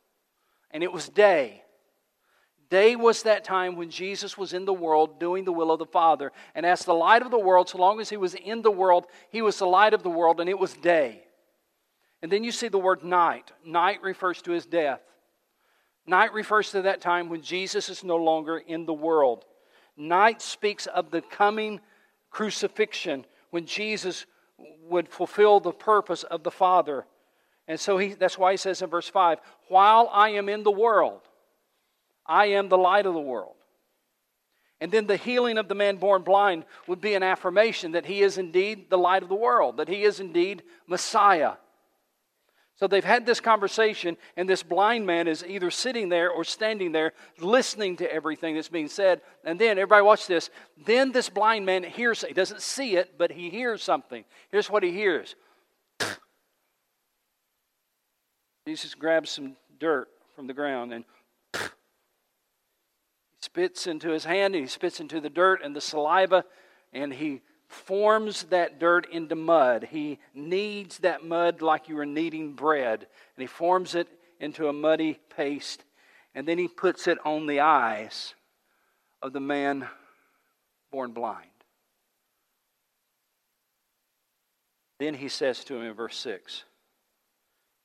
and 0.71 0.83
it 0.83 0.91
was 0.91 1.07
day. 1.07 1.62
Day 2.73 2.95
was 2.95 3.21
that 3.21 3.43
time 3.43 3.75
when 3.75 3.91
Jesus 3.91 4.35
was 4.35 4.51
in 4.51 4.65
the 4.65 4.73
world 4.73 5.19
doing 5.19 5.45
the 5.45 5.51
will 5.51 5.69
of 5.69 5.77
the 5.77 5.85
Father. 5.85 6.31
And 6.55 6.65
as 6.65 6.83
the 6.83 6.93
light 6.95 7.21
of 7.21 7.29
the 7.29 7.37
world, 7.37 7.69
so 7.69 7.77
long 7.77 8.01
as 8.01 8.09
he 8.09 8.17
was 8.17 8.33
in 8.33 8.63
the 8.63 8.71
world, 8.71 9.05
he 9.29 9.43
was 9.43 9.59
the 9.59 9.67
light 9.67 9.93
of 9.93 10.01
the 10.01 10.09
world, 10.09 10.39
and 10.39 10.49
it 10.49 10.57
was 10.57 10.73
day. 10.73 11.23
And 12.23 12.31
then 12.31 12.43
you 12.43 12.51
see 12.51 12.69
the 12.69 12.79
word 12.79 13.03
night. 13.03 13.51
Night 13.63 14.01
refers 14.01 14.41
to 14.41 14.51
his 14.53 14.65
death. 14.65 15.01
Night 16.07 16.33
refers 16.33 16.71
to 16.71 16.81
that 16.81 16.99
time 16.99 17.29
when 17.29 17.43
Jesus 17.43 17.89
is 17.89 18.03
no 18.03 18.15
longer 18.15 18.57
in 18.57 18.87
the 18.87 18.91
world. 18.91 19.45
Night 19.95 20.41
speaks 20.41 20.87
of 20.87 21.11
the 21.11 21.21
coming 21.21 21.79
crucifixion 22.31 23.23
when 23.51 23.67
Jesus 23.67 24.25
would 24.89 25.07
fulfill 25.07 25.59
the 25.59 25.71
purpose 25.71 26.23
of 26.23 26.41
the 26.41 26.49
Father. 26.49 27.05
And 27.67 27.79
so 27.79 27.99
he, 27.99 28.13
that's 28.13 28.39
why 28.39 28.49
he 28.49 28.57
says 28.57 28.81
in 28.81 28.89
verse 28.89 29.07
5 29.07 29.37
While 29.67 30.09
I 30.11 30.29
am 30.29 30.49
in 30.49 30.63
the 30.63 30.71
world, 30.71 31.21
I 32.25 32.47
am 32.47 32.69
the 32.69 32.77
light 32.77 33.05
of 33.05 33.13
the 33.13 33.19
world. 33.19 33.55
And 34.81 34.91
then 34.91 35.07
the 35.07 35.17
healing 35.17 35.57
of 35.57 35.69
the 35.69 35.75
man 35.75 35.95
born 35.97 36.23
blind 36.23 36.65
would 36.87 36.99
be 36.99 37.13
an 37.13 37.23
affirmation 37.23 37.93
that 37.93 38.05
he 38.05 38.21
is 38.21 38.37
indeed 38.37 38.89
the 38.89 38.97
light 38.97 39.23
of 39.23 39.29
the 39.29 39.35
world, 39.35 39.77
that 39.77 39.87
he 39.87 40.03
is 40.03 40.19
indeed 40.19 40.63
Messiah. 40.87 41.53
So 42.75 42.87
they've 42.87 43.01
had 43.01 43.25
this 43.25 43.39
conversation, 43.39 44.17
and 44.35 44.49
this 44.49 44.63
blind 44.63 45.05
man 45.05 45.27
is 45.27 45.45
either 45.47 45.71
sitting 45.71 46.09
there 46.09 46.31
or 46.31 46.43
standing 46.43 46.91
there 46.91 47.13
listening 47.39 47.97
to 47.97 48.11
everything 48.11 48.55
that's 48.55 48.67
being 48.67 48.89
said. 48.89 49.21
And 49.45 49.57
then, 49.57 49.77
everybody 49.77 50.01
watch 50.01 50.27
this. 50.27 50.49
Then 50.85 51.11
this 51.11 51.29
blind 51.29 51.65
man 51.65 51.83
hears, 51.83 52.25
he 52.27 52.33
doesn't 52.33 52.61
see 52.61 52.97
it, 52.97 53.17
but 53.17 53.31
he 53.31 53.49
hears 53.49 53.83
something. 53.83 54.25
Here's 54.51 54.69
what 54.69 54.83
he 54.83 54.91
hears 54.91 55.35
Jesus 58.67 58.95
grabs 58.95 59.29
some 59.29 59.55
dirt 59.79 60.09
from 60.35 60.47
the 60.47 60.53
ground 60.53 60.93
and 60.93 61.05
spits 63.53 63.85
into 63.85 64.09
his 64.09 64.25
hand 64.25 64.55
and 64.55 64.63
he 64.63 64.67
spits 64.67 64.99
into 64.99 65.21
the 65.21 65.29
dirt 65.29 65.61
and 65.63 65.75
the 65.75 65.81
saliva 65.81 66.43
and 66.91 67.13
he 67.13 67.39
forms 67.67 68.45
that 68.45 68.79
dirt 68.79 69.07
into 69.11 69.35
mud. 69.35 69.87
He 69.91 70.17
kneads 70.33 70.97
that 70.99 71.23
mud 71.23 71.61
like 71.61 71.87
you 71.87 71.95
were 71.95 72.05
kneading 72.05 72.53
bread 72.53 73.01
and 73.01 73.41
he 73.41 73.45
forms 73.45 73.93
it 73.93 74.07
into 74.39 74.69
a 74.69 74.73
muddy 74.73 75.19
paste 75.35 75.83
and 76.33 76.47
then 76.47 76.57
he 76.57 76.67
puts 76.67 77.07
it 77.07 77.19
on 77.23 77.45
the 77.45 77.59
eyes 77.59 78.33
of 79.21 79.33
the 79.33 79.39
man 79.39 79.87
born 80.91 81.11
blind. 81.11 81.45
Then 84.97 85.13
he 85.13 85.29
says 85.29 85.63
to 85.65 85.75
him 85.75 85.83
in 85.83 85.93
verse 85.93 86.17
6, 86.17 86.63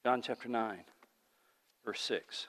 John 0.03 0.23
chapter 0.23 0.49
9, 0.49 0.79
verse 1.85 2.01
6. 2.01 2.47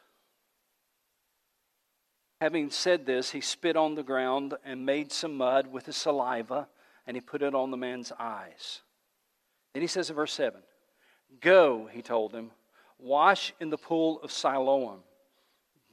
Having 2.42 2.72
said 2.72 3.06
this, 3.06 3.32
he 3.32 3.42
spit 3.42 3.76
on 3.76 3.96
the 3.96 4.04
ground 4.04 4.54
and 4.64 4.86
made 4.86 5.12
some 5.12 5.36
mud 5.36 5.68
with 5.68 5.86
his 5.86 5.98
saliva, 5.98 6.68
and 7.06 7.18
he 7.18 7.22
put 7.22 7.42
it 7.42 7.54
on 7.54 7.72
the 7.72 7.78
man's 7.78 8.14
eyes. 8.18 8.82
Then 9.74 9.82
he 9.82 9.88
says 9.88 10.10
in 10.10 10.16
verse 10.16 10.34
7 10.34 10.62
Go, 11.42 11.90
he 11.92 12.02
told 12.02 12.34
him, 12.34 12.52
wash 12.98 13.54
in 13.60 13.70
the 13.70 13.78
pool 13.78 14.20
of 14.22 14.32
Siloam. 14.32 15.00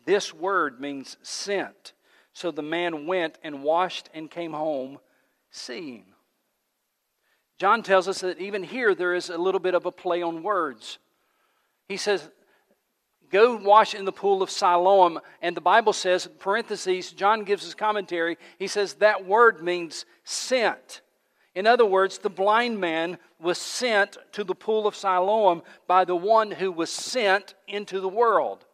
This 0.05 0.33
word 0.33 0.81
means 0.81 1.17
sent. 1.23 1.93
So 2.33 2.50
the 2.50 2.62
man 2.62 3.07
went 3.07 3.38
and 3.43 3.62
washed 3.62 4.11
and 4.12 4.31
came 4.31 4.53
home 4.53 4.99
seeing. 5.50 6.05
John 7.59 7.83
tells 7.83 8.07
us 8.09 8.21
that 8.21 8.38
even 8.38 8.62
here 8.62 8.95
there 8.95 9.15
is 9.15 9.31
a 9.31 9.38
little 9.38 9.61
bit 9.61 9.75
of 9.75 9.87
a 9.87 9.93
play 9.93 10.21
on 10.21 10.43
words. 10.43 10.99
He 11.88 11.97
says, 11.97 12.29
Go 13.30 13.56
wash 13.56 13.95
in 13.95 14.04
the 14.04 14.12
pool 14.12 14.42
of 14.42 14.50
Siloam. 14.50 15.21
And 15.42 15.56
the 15.56 15.61
Bible 15.61 15.92
says, 15.92 16.28
parentheses, 16.38 17.12
John 17.12 17.45
gives 17.45 17.64
his 17.64 17.75
commentary, 17.75 18.38
he 18.59 18.66
says 18.66 18.95
that 18.95 19.26
word 19.26 19.62
means 19.62 20.04
sent. 20.25 21.02
In 21.54 21.66
other 21.66 21.87
words, 21.87 22.18
the 22.18 22.30
blind 22.30 22.78
man 22.78 23.18
was 23.40 23.59
sent 23.59 24.18
to 24.33 24.45
the 24.45 24.54
pool 24.54 24.87
of 24.87 24.95
Siloam 24.95 25.62
by 25.87 26.04
the 26.04 26.16
one 26.16 26.50
who 26.50 26.71
was 26.71 26.90
sent 26.90 27.54
into 27.66 28.00
the 28.00 28.09
world. 28.09 28.64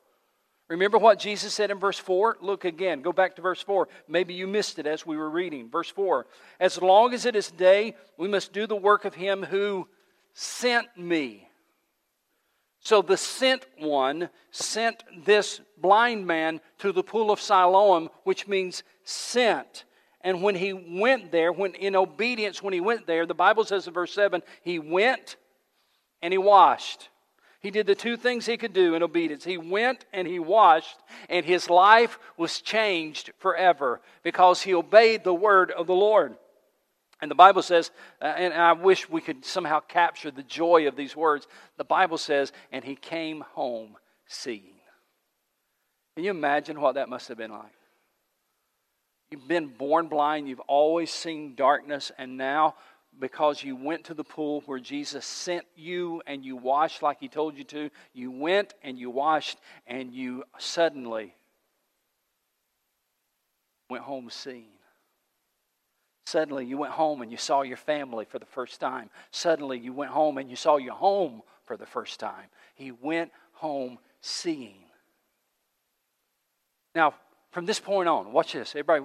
Remember 0.69 0.99
what 0.99 1.19
Jesus 1.19 1.53
said 1.53 1.71
in 1.71 1.79
verse 1.79 1.99
4? 1.99 2.39
Look 2.41 2.65
again, 2.65 3.03
go 3.03 3.13
back 3.13 3.37
to 3.37 3.43
verse 3.43 3.63
4. 3.63 3.89
Maybe 4.09 4.35
you 4.35 4.47
missed 4.47 4.79
it 4.79 4.87
as 4.87 5.05
we 5.05 5.17
were 5.17 5.29
reading. 5.29 5.69
Verse 5.71 5.91
4 5.91 6.27
As 6.59 6.81
long 6.81 7.13
as 7.13 7.27
it 7.27 7.37
is 7.37 7.51
day, 7.51 7.95
we 8.17 8.27
must 8.27 8.53
do 8.53 8.67
the 8.67 8.75
work 8.75 9.05
of 9.05 9.15
him 9.15 9.43
who 9.43 9.87
sent 10.33 10.87
me. 10.97 11.49
So 12.83 13.01
the 13.01 13.17
sent 13.17 13.65
one 13.79 14.29
sent 14.51 15.05
this 15.25 15.61
blind 15.79 16.27
man 16.27 16.61
to 16.79 16.91
the 16.91 17.05
pool 17.05 17.31
of 17.31 17.41
Siloam, 17.41 18.11
which 18.25 18.49
means 18.49 18.83
sent. 19.05 19.85
And 20.21 20.43
when 20.43 20.57
he 20.57 20.73
went 20.73 21.31
there, 21.31 21.53
when 21.53 21.75
in 21.75 21.95
obedience, 21.95 22.61
when 22.61 22.75
he 22.75 22.81
went 22.81 23.07
there, 23.07 23.25
the 23.25 23.35
Bible 23.35 23.65
says 23.65 23.87
in 23.87 23.95
verse 23.95 24.13
7, 24.13 24.43
he 24.63 24.81
went 24.81 25.37
and 26.21 26.33
he 26.33 26.39
washed. 26.39 27.09
He 27.61 27.71
did 27.71 27.87
the 27.87 27.95
two 27.95 28.17
things 28.17 28.47
he 28.47 28.57
could 28.57 28.73
do 28.73 28.97
in 28.97 29.05
obedience. 29.05 29.45
He 29.45 29.59
went 29.59 30.05
and 30.13 30.27
he 30.27 30.41
washed, 30.41 30.99
and 31.29 31.47
his 31.47 31.71
life 31.71 32.19
was 32.37 32.61
changed 32.61 33.31
forever 33.39 34.01
because 34.25 34.63
he 34.63 34.75
obeyed 34.75 35.23
the 35.23 35.35
word 35.35 35.71
of 35.71 35.87
the 35.87 35.95
Lord. 35.95 36.37
And 37.23 37.31
the 37.31 37.37
Bible 37.37 37.63
says, 37.63 37.93
uh, 38.21 38.25
and 38.25 38.53
I 38.53 38.73
wish 38.73 39.09
we 39.09 39.21
could 39.21 39.45
somehow 39.45 39.79
capture 39.79 40.33
the 40.33 40.43
joy 40.43 40.89
of 40.89 40.97
these 40.97 41.17
words. 41.17 41.47
The 41.77 41.85
Bible 41.85 42.19
says, 42.19 42.53
and 42.73 42.85
he 42.85 42.97
came 42.97 43.43
home 43.53 43.97
seeing. 44.27 44.75
Can 46.17 46.25
you 46.25 46.33
imagine 46.33 46.81
what 46.81 46.97
that 46.97 47.09
must 47.09 47.29
have 47.29 47.39
been 47.39 47.53
like? 47.53 47.73
You've 49.31 49.47
been 49.49 49.69
born 49.69 50.09
blind, 50.09 50.49
you've 50.49 50.61
always 50.61 51.11
seen 51.11 51.55
darkness, 51.55 52.11
and 52.19 52.37
now 52.37 52.75
because 53.19 53.63
you 53.63 53.77
went 53.77 54.05
to 54.05 54.15
the 54.15 54.25
pool 54.25 54.63
where 54.67 54.81
Jesus 54.81 55.25
sent 55.25 55.65
you 55.77 56.23
and 56.27 56.45
you 56.45 56.57
washed 56.57 57.03
like 57.03 57.21
he 57.21 57.29
told 57.29 57.57
you 57.57 57.65
to, 57.65 57.91
you 58.15 58.31
went 58.31 58.75
and 58.83 58.99
you 58.99 59.11
washed 59.11 59.59
and 59.87 60.13
you 60.13 60.45
suddenly 60.59 61.35
went 63.89 64.03
home 64.03 64.29
seeing. 64.29 64.67
Suddenly 66.33 66.65
you 66.65 66.79
went 66.79 66.95
home 66.95 67.21
and 67.21 67.31
you 67.31 67.37
saw 67.37 67.61
your 67.61 67.77
family 67.77 68.25
for 68.25 68.39
the 68.39 68.47
first 68.47 68.81
time. 68.81 69.11
Suddenly 69.33 69.79
you 69.79 69.93
went 69.93 70.11
home 70.11 70.39
and 70.39 70.49
you 70.49 70.57
saw 70.57 70.79
your 70.79 70.95
home 70.95 71.43
for 71.67 71.77
the 71.77 71.85
first 71.85 72.19
time. 72.19 72.47
He 72.75 72.91
went 72.91 73.31
home 73.53 73.99
seeing. 74.23 74.87
Now, 76.95 77.13
from 77.51 77.67
this 77.67 77.79
point 77.79 78.09
on, 78.09 78.33
watch 78.33 78.55
this. 78.55 78.71
Everybody, 78.71 79.05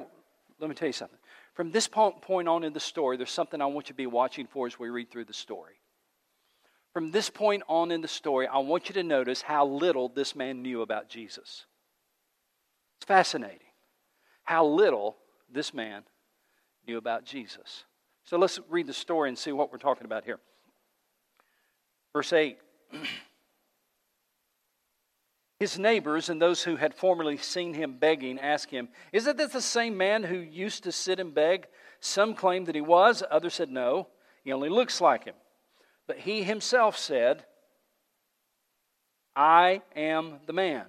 let 0.62 0.70
me 0.70 0.74
tell 0.74 0.88
you 0.88 0.94
something. 0.94 1.20
From 1.54 1.70
this 1.70 1.86
point 1.86 2.48
on 2.48 2.64
in 2.64 2.72
the 2.72 2.80
story, 2.80 3.18
there's 3.18 3.30
something 3.30 3.62
I 3.62 3.66
want 3.66 3.90
you 3.90 3.94
to 3.94 3.98
be 3.98 4.08
watching 4.08 4.48
for 4.48 4.66
as 4.66 4.80
we 4.80 4.88
read 4.88 5.12
through 5.12 5.26
the 5.26 5.34
story. 5.34 5.82
From 6.94 7.12
this 7.12 7.30
point 7.30 7.62
on 7.68 7.92
in 7.92 8.00
the 8.00 8.08
story, 8.08 8.48
I 8.48 8.60
want 8.60 8.88
you 8.88 8.94
to 8.94 9.04
notice 9.04 9.42
how 9.42 9.66
little 9.68 10.08
this 10.08 10.34
man 10.34 10.62
knew 10.62 10.82
about 10.82 11.10
Jesus. 11.10 11.66
It's 13.00 13.06
fascinating 13.06 13.68
how 14.44 14.66
little 14.66 15.18
this 15.52 15.74
man 15.74 16.04
knew 16.88 16.98
about 16.98 17.26
Jesus. 17.26 17.84
So 18.24 18.38
let's 18.38 18.60
read 18.70 18.88
the 18.88 18.94
story 18.94 19.30
and 19.30 19.38
see 19.38 19.52
what 19.52 19.72
we're 19.72 19.78
talking 19.78 20.06
about 20.06 20.24
here. 20.24 20.40
Verse 22.14 22.34
8. 22.34 22.58
His 25.60 25.80
neighbors 25.80 26.30
and 26.30 26.42
those 26.42 26.64
who 26.64 26.76
had 26.76 26.94
formerly 26.94 27.38
seen 27.38 27.74
him 27.74 27.98
begging 27.98 28.40
asked 28.40 28.70
him, 28.70 28.90
Isn't 29.12 29.38
this 29.38 29.54
the 29.54 29.62
same 29.62 29.98
man 29.98 30.24
who 30.24 30.38
used 30.38 30.84
to 30.84 30.92
sit 30.92 31.20
and 31.20 31.34
beg? 31.34 31.66
Some 32.00 32.36
claimed 32.36 32.68
that 32.68 32.76
he 32.76 32.82
was, 32.82 33.24
others 33.32 33.56
said, 33.56 33.72
No, 33.72 34.08
he 34.44 34.54
only 34.54 34.70
looks 34.70 35.02
like 35.02 35.24
him. 35.26 35.34
But 36.06 36.20
he 36.20 36.44
himself 36.44 36.96
said, 36.96 37.44
I 39.36 39.82
am 39.96 40.42
the 40.46 40.54
man. 40.54 40.86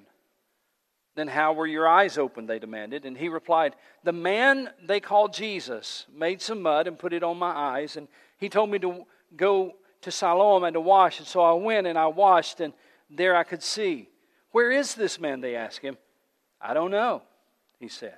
Then 1.19 1.27
how 1.27 1.53
were 1.53 1.67
your 1.67 1.89
eyes 1.89 2.17
opened? 2.17 2.49
They 2.49 2.61
demanded. 2.61 3.05
And 3.05 3.19
he 3.19 3.29
replied, 3.29 3.75
The 4.05 4.13
man 4.13 4.71
they 4.87 5.01
call 5.01 5.27
Jesus 5.27 6.07
made 6.15 6.41
some 6.41 6.63
mud 6.63 6.87
and 6.87 6.97
put 6.97 7.13
it 7.13 7.25
on 7.25 7.37
my 7.37 7.51
eyes, 7.51 7.97
and 7.97 8.07
he 8.37 8.49
told 8.49 8.71
me 8.71 8.79
to 8.79 9.05
go 9.37 9.73
to 10.03 10.13
Siloam 10.13 10.63
and 10.63 10.75
to 10.75 10.81
wash. 10.81 11.19
And 11.19 11.27
so 11.27 11.41
I 11.41 11.55
went 11.55 11.89
and 11.89 11.99
I 11.99 12.07
washed, 12.07 12.61
and 12.61 12.73
there 13.11 13.35
I 13.35 13.43
could 13.43 13.65
see. 13.65 14.09
Where 14.53 14.71
is 14.71 14.95
this 14.95 15.19
man? 15.19 15.41
They 15.41 15.57
asked 15.57 15.81
him. 15.81 15.99
I 16.61 16.73
don't 16.73 16.93
know, 16.93 17.23
he 17.81 17.89
said. 17.89 18.15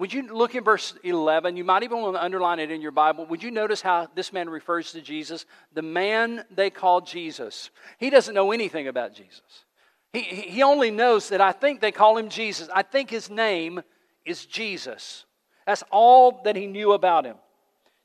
Would 0.00 0.12
you 0.12 0.34
look 0.34 0.56
in 0.56 0.64
verse 0.64 0.94
11? 1.04 1.56
You 1.56 1.62
might 1.62 1.84
even 1.84 2.00
want 2.00 2.16
to 2.16 2.24
underline 2.24 2.58
it 2.58 2.72
in 2.72 2.80
your 2.80 2.90
Bible. 2.90 3.26
Would 3.26 3.44
you 3.44 3.52
notice 3.52 3.80
how 3.80 4.08
this 4.16 4.32
man 4.32 4.50
refers 4.50 4.90
to 4.90 5.00
Jesus? 5.00 5.46
The 5.72 5.82
man 5.82 6.44
they 6.50 6.70
call 6.70 7.00
Jesus. 7.00 7.70
He 7.98 8.10
doesn't 8.10 8.34
know 8.34 8.50
anything 8.50 8.88
about 8.88 9.14
Jesus. 9.14 9.66
He, 10.12 10.20
he 10.20 10.62
only 10.62 10.90
knows 10.90 11.28
that 11.28 11.40
I 11.40 11.52
think 11.52 11.80
they 11.80 11.92
call 11.92 12.16
him 12.16 12.28
Jesus. 12.28 12.68
I 12.74 12.82
think 12.82 13.10
his 13.10 13.28
name 13.28 13.82
is 14.24 14.46
Jesus. 14.46 15.24
That's 15.66 15.84
all 15.90 16.40
that 16.44 16.56
he 16.56 16.66
knew 16.66 16.92
about 16.92 17.26
him, 17.26 17.36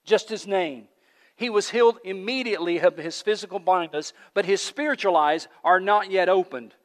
just 0.05 0.29
his 0.29 0.45
name. 0.45 0.87
He 1.35 1.49
was 1.49 1.69
healed 1.69 1.97
immediately 2.03 2.79
of 2.79 2.97
his 2.97 3.21
physical 3.21 3.59
blindness, 3.59 4.13
but 4.33 4.45
his 4.45 4.61
spiritual 4.61 5.15
eyes 5.15 5.47
are 5.63 5.79
not 5.79 6.11
yet 6.11 6.29
opened. 6.29 6.75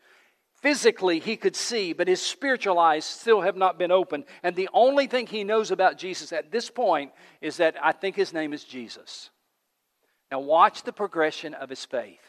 Physically, 0.54 1.20
he 1.20 1.36
could 1.36 1.54
see, 1.54 1.92
but 1.92 2.08
his 2.08 2.20
spiritual 2.20 2.78
eyes 2.78 3.04
still 3.04 3.42
have 3.42 3.56
not 3.56 3.78
been 3.78 3.92
opened. 3.92 4.24
And 4.42 4.56
the 4.56 4.68
only 4.72 5.06
thing 5.06 5.26
he 5.26 5.44
knows 5.44 5.70
about 5.70 5.98
Jesus 5.98 6.32
at 6.32 6.50
this 6.50 6.68
point 6.70 7.12
is 7.40 7.58
that 7.58 7.76
I 7.80 7.92
think 7.92 8.16
his 8.16 8.32
name 8.32 8.52
is 8.52 8.64
Jesus. 8.64 9.30
Now, 10.32 10.40
watch 10.40 10.82
the 10.82 10.92
progression 10.92 11.54
of 11.54 11.70
his 11.70 11.84
faith. 11.84 12.27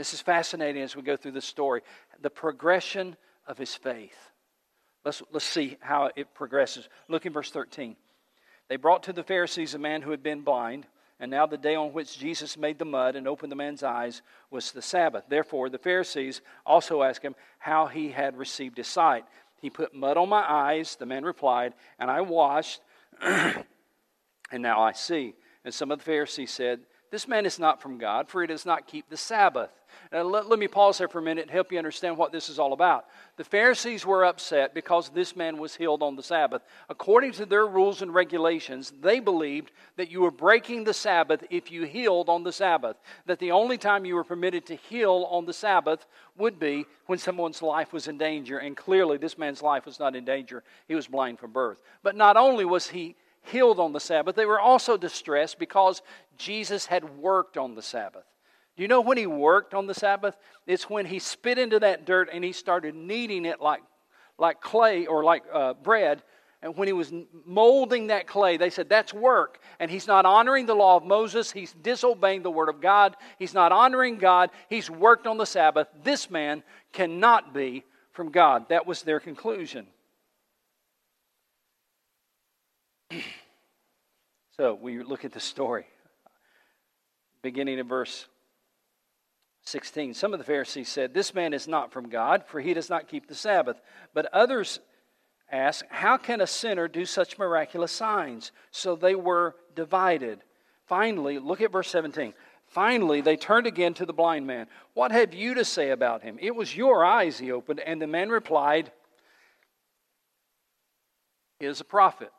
This 0.00 0.14
is 0.14 0.22
fascinating 0.22 0.80
as 0.80 0.96
we 0.96 1.02
go 1.02 1.14
through 1.14 1.32
the 1.32 1.42
story. 1.42 1.82
The 2.22 2.30
progression 2.30 3.18
of 3.46 3.58
his 3.58 3.74
faith. 3.74 4.16
Let's, 5.04 5.22
let's 5.30 5.44
see 5.44 5.76
how 5.80 6.08
it 6.16 6.32
progresses. 6.32 6.88
Look 7.08 7.26
in 7.26 7.34
verse 7.34 7.50
13. 7.50 7.96
They 8.70 8.76
brought 8.76 9.02
to 9.02 9.12
the 9.12 9.22
Pharisees 9.22 9.74
a 9.74 9.78
man 9.78 10.00
who 10.00 10.10
had 10.10 10.22
been 10.22 10.40
blind, 10.40 10.86
and 11.18 11.30
now 11.30 11.44
the 11.44 11.58
day 11.58 11.74
on 11.74 11.92
which 11.92 12.18
Jesus 12.18 12.56
made 12.56 12.78
the 12.78 12.86
mud 12.86 13.14
and 13.14 13.28
opened 13.28 13.52
the 13.52 13.56
man's 13.56 13.82
eyes 13.82 14.22
was 14.50 14.72
the 14.72 14.80
Sabbath. 14.80 15.24
Therefore, 15.28 15.68
the 15.68 15.76
Pharisees 15.76 16.40
also 16.64 17.02
asked 17.02 17.22
him 17.22 17.36
how 17.58 17.86
he 17.86 18.08
had 18.08 18.38
received 18.38 18.78
his 18.78 18.88
sight. 18.88 19.26
He 19.60 19.68
put 19.68 19.92
mud 19.92 20.16
on 20.16 20.30
my 20.30 20.50
eyes, 20.50 20.96
the 20.96 21.04
man 21.04 21.26
replied, 21.26 21.74
and 21.98 22.10
I 22.10 22.22
washed, 22.22 22.80
and 23.20 23.66
now 24.60 24.80
I 24.80 24.92
see. 24.92 25.34
And 25.62 25.74
some 25.74 25.90
of 25.90 25.98
the 25.98 26.04
Pharisees 26.04 26.52
said, 26.52 26.80
This 27.10 27.26
man 27.26 27.44
is 27.44 27.58
not 27.58 27.82
from 27.82 27.98
God, 27.98 28.28
for 28.28 28.40
he 28.40 28.46
does 28.46 28.64
not 28.64 28.86
keep 28.86 29.08
the 29.08 29.16
Sabbath. 29.16 29.70
Now, 30.12 30.22
let, 30.22 30.48
let 30.48 30.60
me 30.60 30.68
pause 30.68 30.98
there 30.98 31.08
for 31.08 31.18
a 31.18 31.22
minute 31.22 31.42
and 31.42 31.50
help 31.50 31.72
you 31.72 31.78
understand 31.78 32.16
what 32.16 32.30
this 32.30 32.48
is 32.48 32.60
all 32.60 32.72
about. 32.72 33.06
The 33.36 33.42
Pharisees 33.42 34.06
were 34.06 34.24
upset 34.24 34.74
because 34.74 35.08
this 35.08 35.34
man 35.34 35.58
was 35.58 35.74
healed 35.74 36.04
on 36.04 36.14
the 36.14 36.22
Sabbath. 36.22 36.62
According 36.88 37.32
to 37.32 37.46
their 37.46 37.66
rules 37.66 38.02
and 38.02 38.14
regulations, 38.14 38.92
they 39.00 39.18
believed 39.18 39.72
that 39.96 40.08
you 40.08 40.20
were 40.20 40.30
breaking 40.30 40.84
the 40.84 40.94
Sabbath 40.94 41.44
if 41.50 41.72
you 41.72 41.82
healed 41.82 42.28
on 42.28 42.44
the 42.44 42.52
Sabbath. 42.52 42.96
That 43.26 43.40
the 43.40 43.50
only 43.50 43.76
time 43.76 44.04
you 44.04 44.14
were 44.14 44.22
permitted 44.22 44.64
to 44.66 44.76
heal 44.76 45.26
on 45.30 45.46
the 45.46 45.52
Sabbath 45.52 46.06
would 46.38 46.60
be 46.60 46.86
when 47.06 47.18
someone's 47.18 47.60
life 47.60 47.92
was 47.92 48.06
in 48.06 48.18
danger. 48.18 48.58
And 48.58 48.76
clearly, 48.76 49.18
this 49.18 49.36
man's 49.36 49.62
life 49.62 49.84
was 49.84 49.98
not 49.98 50.14
in 50.14 50.24
danger. 50.24 50.62
He 50.86 50.94
was 50.94 51.08
blind 51.08 51.40
from 51.40 51.50
birth. 51.50 51.82
But 52.04 52.14
not 52.14 52.36
only 52.36 52.64
was 52.64 52.88
he 52.88 53.16
healed 53.42 53.80
on 53.80 53.92
the 53.92 54.00
Sabbath, 54.00 54.36
they 54.36 54.46
were 54.46 54.60
also 54.60 54.96
distressed 54.96 55.58
because 55.58 56.02
Jesus 56.36 56.86
had 56.86 57.18
worked 57.18 57.56
on 57.56 57.74
the 57.74 57.82
Sabbath. 57.82 58.24
Do 58.76 58.82
you 58.82 58.88
know 58.88 59.00
when 59.00 59.18
he 59.18 59.26
worked 59.26 59.74
on 59.74 59.86
the 59.86 59.94
Sabbath? 59.94 60.36
It's 60.66 60.88
when 60.88 61.06
he 61.06 61.18
spit 61.18 61.58
into 61.58 61.80
that 61.80 62.06
dirt 62.06 62.30
and 62.32 62.42
he 62.42 62.52
started 62.52 62.94
kneading 62.94 63.44
it 63.44 63.60
like, 63.60 63.82
like 64.38 64.60
clay 64.60 65.06
or 65.06 65.22
like 65.24 65.42
uh, 65.52 65.74
bread. 65.74 66.22
And 66.62 66.76
when 66.76 66.88
he 66.88 66.92
was 66.92 67.12
molding 67.46 68.08
that 68.08 68.26
clay, 68.26 68.56
they 68.56 68.70
said, 68.70 68.88
That's 68.88 69.14
work. 69.14 69.60
And 69.78 69.90
he's 69.90 70.06
not 70.06 70.26
honoring 70.26 70.66
the 70.66 70.74
law 70.74 70.96
of 70.96 71.04
Moses. 71.04 71.50
He's 71.50 71.72
disobeying 71.72 72.42
the 72.42 72.50
word 72.50 72.68
of 72.68 72.80
God. 72.80 73.16
He's 73.38 73.54
not 73.54 73.72
honoring 73.72 74.18
God. 74.18 74.50
He's 74.68 74.90
worked 74.90 75.26
on 75.26 75.38
the 75.38 75.46
Sabbath. 75.46 75.88
This 76.02 76.30
man 76.30 76.62
cannot 76.92 77.54
be 77.54 77.84
from 78.12 78.30
God. 78.30 78.68
That 78.68 78.86
was 78.86 79.02
their 79.02 79.20
conclusion. 79.20 79.86
So 84.60 84.74
we 84.74 85.02
look 85.02 85.24
at 85.24 85.32
the 85.32 85.40
story. 85.40 85.86
Beginning 87.40 87.78
in 87.78 87.88
verse 87.88 88.26
16. 89.64 90.12
Some 90.12 90.34
of 90.34 90.38
the 90.38 90.44
Pharisees 90.44 90.90
said, 90.90 91.14
This 91.14 91.32
man 91.32 91.54
is 91.54 91.66
not 91.66 91.90
from 91.90 92.10
God, 92.10 92.44
for 92.46 92.60
he 92.60 92.74
does 92.74 92.90
not 92.90 93.08
keep 93.08 93.26
the 93.26 93.34
Sabbath. 93.34 93.80
But 94.12 94.26
others 94.34 94.80
asked, 95.50 95.84
How 95.88 96.18
can 96.18 96.42
a 96.42 96.46
sinner 96.46 96.88
do 96.88 97.06
such 97.06 97.38
miraculous 97.38 97.90
signs? 97.90 98.52
So 98.70 98.96
they 98.96 99.14
were 99.14 99.56
divided. 99.74 100.40
Finally, 100.84 101.38
look 101.38 101.62
at 101.62 101.72
verse 101.72 101.88
17. 101.88 102.34
Finally, 102.66 103.22
they 103.22 103.38
turned 103.38 103.66
again 103.66 103.94
to 103.94 104.04
the 104.04 104.12
blind 104.12 104.46
man. 104.46 104.66
What 104.92 105.10
have 105.10 105.32
you 105.32 105.54
to 105.54 105.64
say 105.64 105.88
about 105.88 106.22
him? 106.22 106.36
It 106.38 106.54
was 106.54 106.76
your 106.76 107.02
eyes 107.02 107.38
he 107.38 107.50
opened. 107.50 107.80
And 107.80 108.02
the 108.02 108.06
man 108.06 108.28
replied, 108.28 108.92
He 111.58 111.64
is 111.64 111.80
a 111.80 111.84
prophet. 111.84 112.30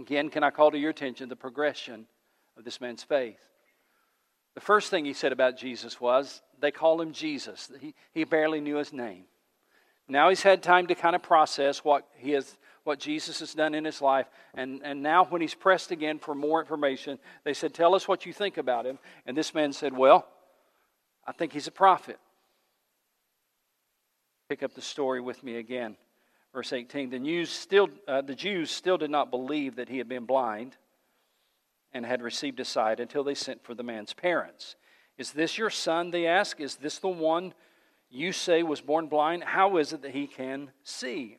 Again, 0.00 0.28
can 0.28 0.42
I 0.42 0.50
call 0.50 0.70
to 0.70 0.78
your 0.78 0.90
attention 0.90 1.28
the 1.28 1.36
progression 1.36 2.06
of 2.56 2.64
this 2.64 2.80
man's 2.80 3.02
faith? 3.02 3.40
The 4.54 4.60
first 4.60 4.90
thing 4.90 5.04
he 5.04 5.12
said 5.12 5.32
about 5.32 5.56
Jesus 5.56 6.00
was 6.00 6.42
they 6.60 6.70
call 6.70 7.00
him 7.00 7.12
Jesus. 7.12 7.70
He, 7.80 7.94
he 8.12 8.24
barely 8.24 8.60
knew 8.60 8.76
his 8.76 8.92
name. 8.92 9.24
Now 10.08 10.28
he's 10.28 10.42
had 10.42 10.62
time 10.62 10.86
to 10.88 10.94
kind 10.94 11.16
of 11.16 11.22
process 11.22 11.84
what 11.84 12.06
he 12.16 12.32
has 12.32 12.56
what 12.84 13.00
Jesus 13.00 13.40
has 13.40 13.54
done 13.54 13.74
in 13.74 13.84
his 13.84 14.02
life. 14.02 14.26
And, 14.54 14.82
and 14.84 15.02
now 15.02 15.24
when 15.24 15.40
he's 15.40 15.54
pressed 15.54 15.90
again 15.90 16.18
for 16.18 16.34
more 16.34 16.60
information, 16.60 17.18
they 17.42 17.54
said, 17.54 17.72
Tell 17.72 17.94
us 17.94 18.06
what 18.06 18.26
you 18.26 18.32
think 18.32 18.58
about 18.58 18.86
him. 18.86 18.98
And 19.26 19.36
this 19.36 19.54
man 19.54 19.72
said, 19.72 19.96
Well, 19.96 20.28
I 21.26 21.32
think 21.32 21.52
he's 21.52 21.66
a 21.66 21.72
prophet. 21.72 22.18
Pick 24.50 24.62
up 24.62 24.74
the 24.74 24.82
story 24.82 25.22
with 25.22 25.42
me 25.42 25.56
again. 25.56 25.96
Verse 26.54 26.72
18. 26.72 27.10
The, 27.10 27.18
Jews 27.18 27.50
still, 27.50 27.88
uh, 28.06 28.22
the 28.22 28.34
Jews 28.34 28.70
still 28.70 28.96
did 28.96 29.10
not 29.10 29.30
believe 29.30 29.76
that 29.76 29.88
he 29.88 29.98
had 29.98 30.08
been 30.08 30.24
blind 30.24 30.76
and 31.92 32.06
had 32.06 32.22
received 32.22 32.60
a 32.60 32.64
sight 32.64 33.00
until 33.00 33.24
they 33.24 33.34
sent 33.34 33.64
for 33.64 33.74
the 33.74 33.82
man's 33.82 34.14
parents. 34.14 34.76
Is 35.18 35.32
this 35.32 35.58
your 35.58 35.70
son? 35.70 36.12
They 36.12 36.26
ask. 36.26 36.60
Is 36.60 36.76
this 36.76 36.98
the 36.98 37.08
one 37.08 37.54
you 38.08 38.30
say 38.30 38.62
was 38.62 38.80
born 38.80 39.08
blind? 39.08 39.42
How 39.42 39.76
is 39.78 39.92
it 39.92 40.02
that 40.02 40.12
he 40.12 40.28
can 40.28 40.70
see? 40.84 41.38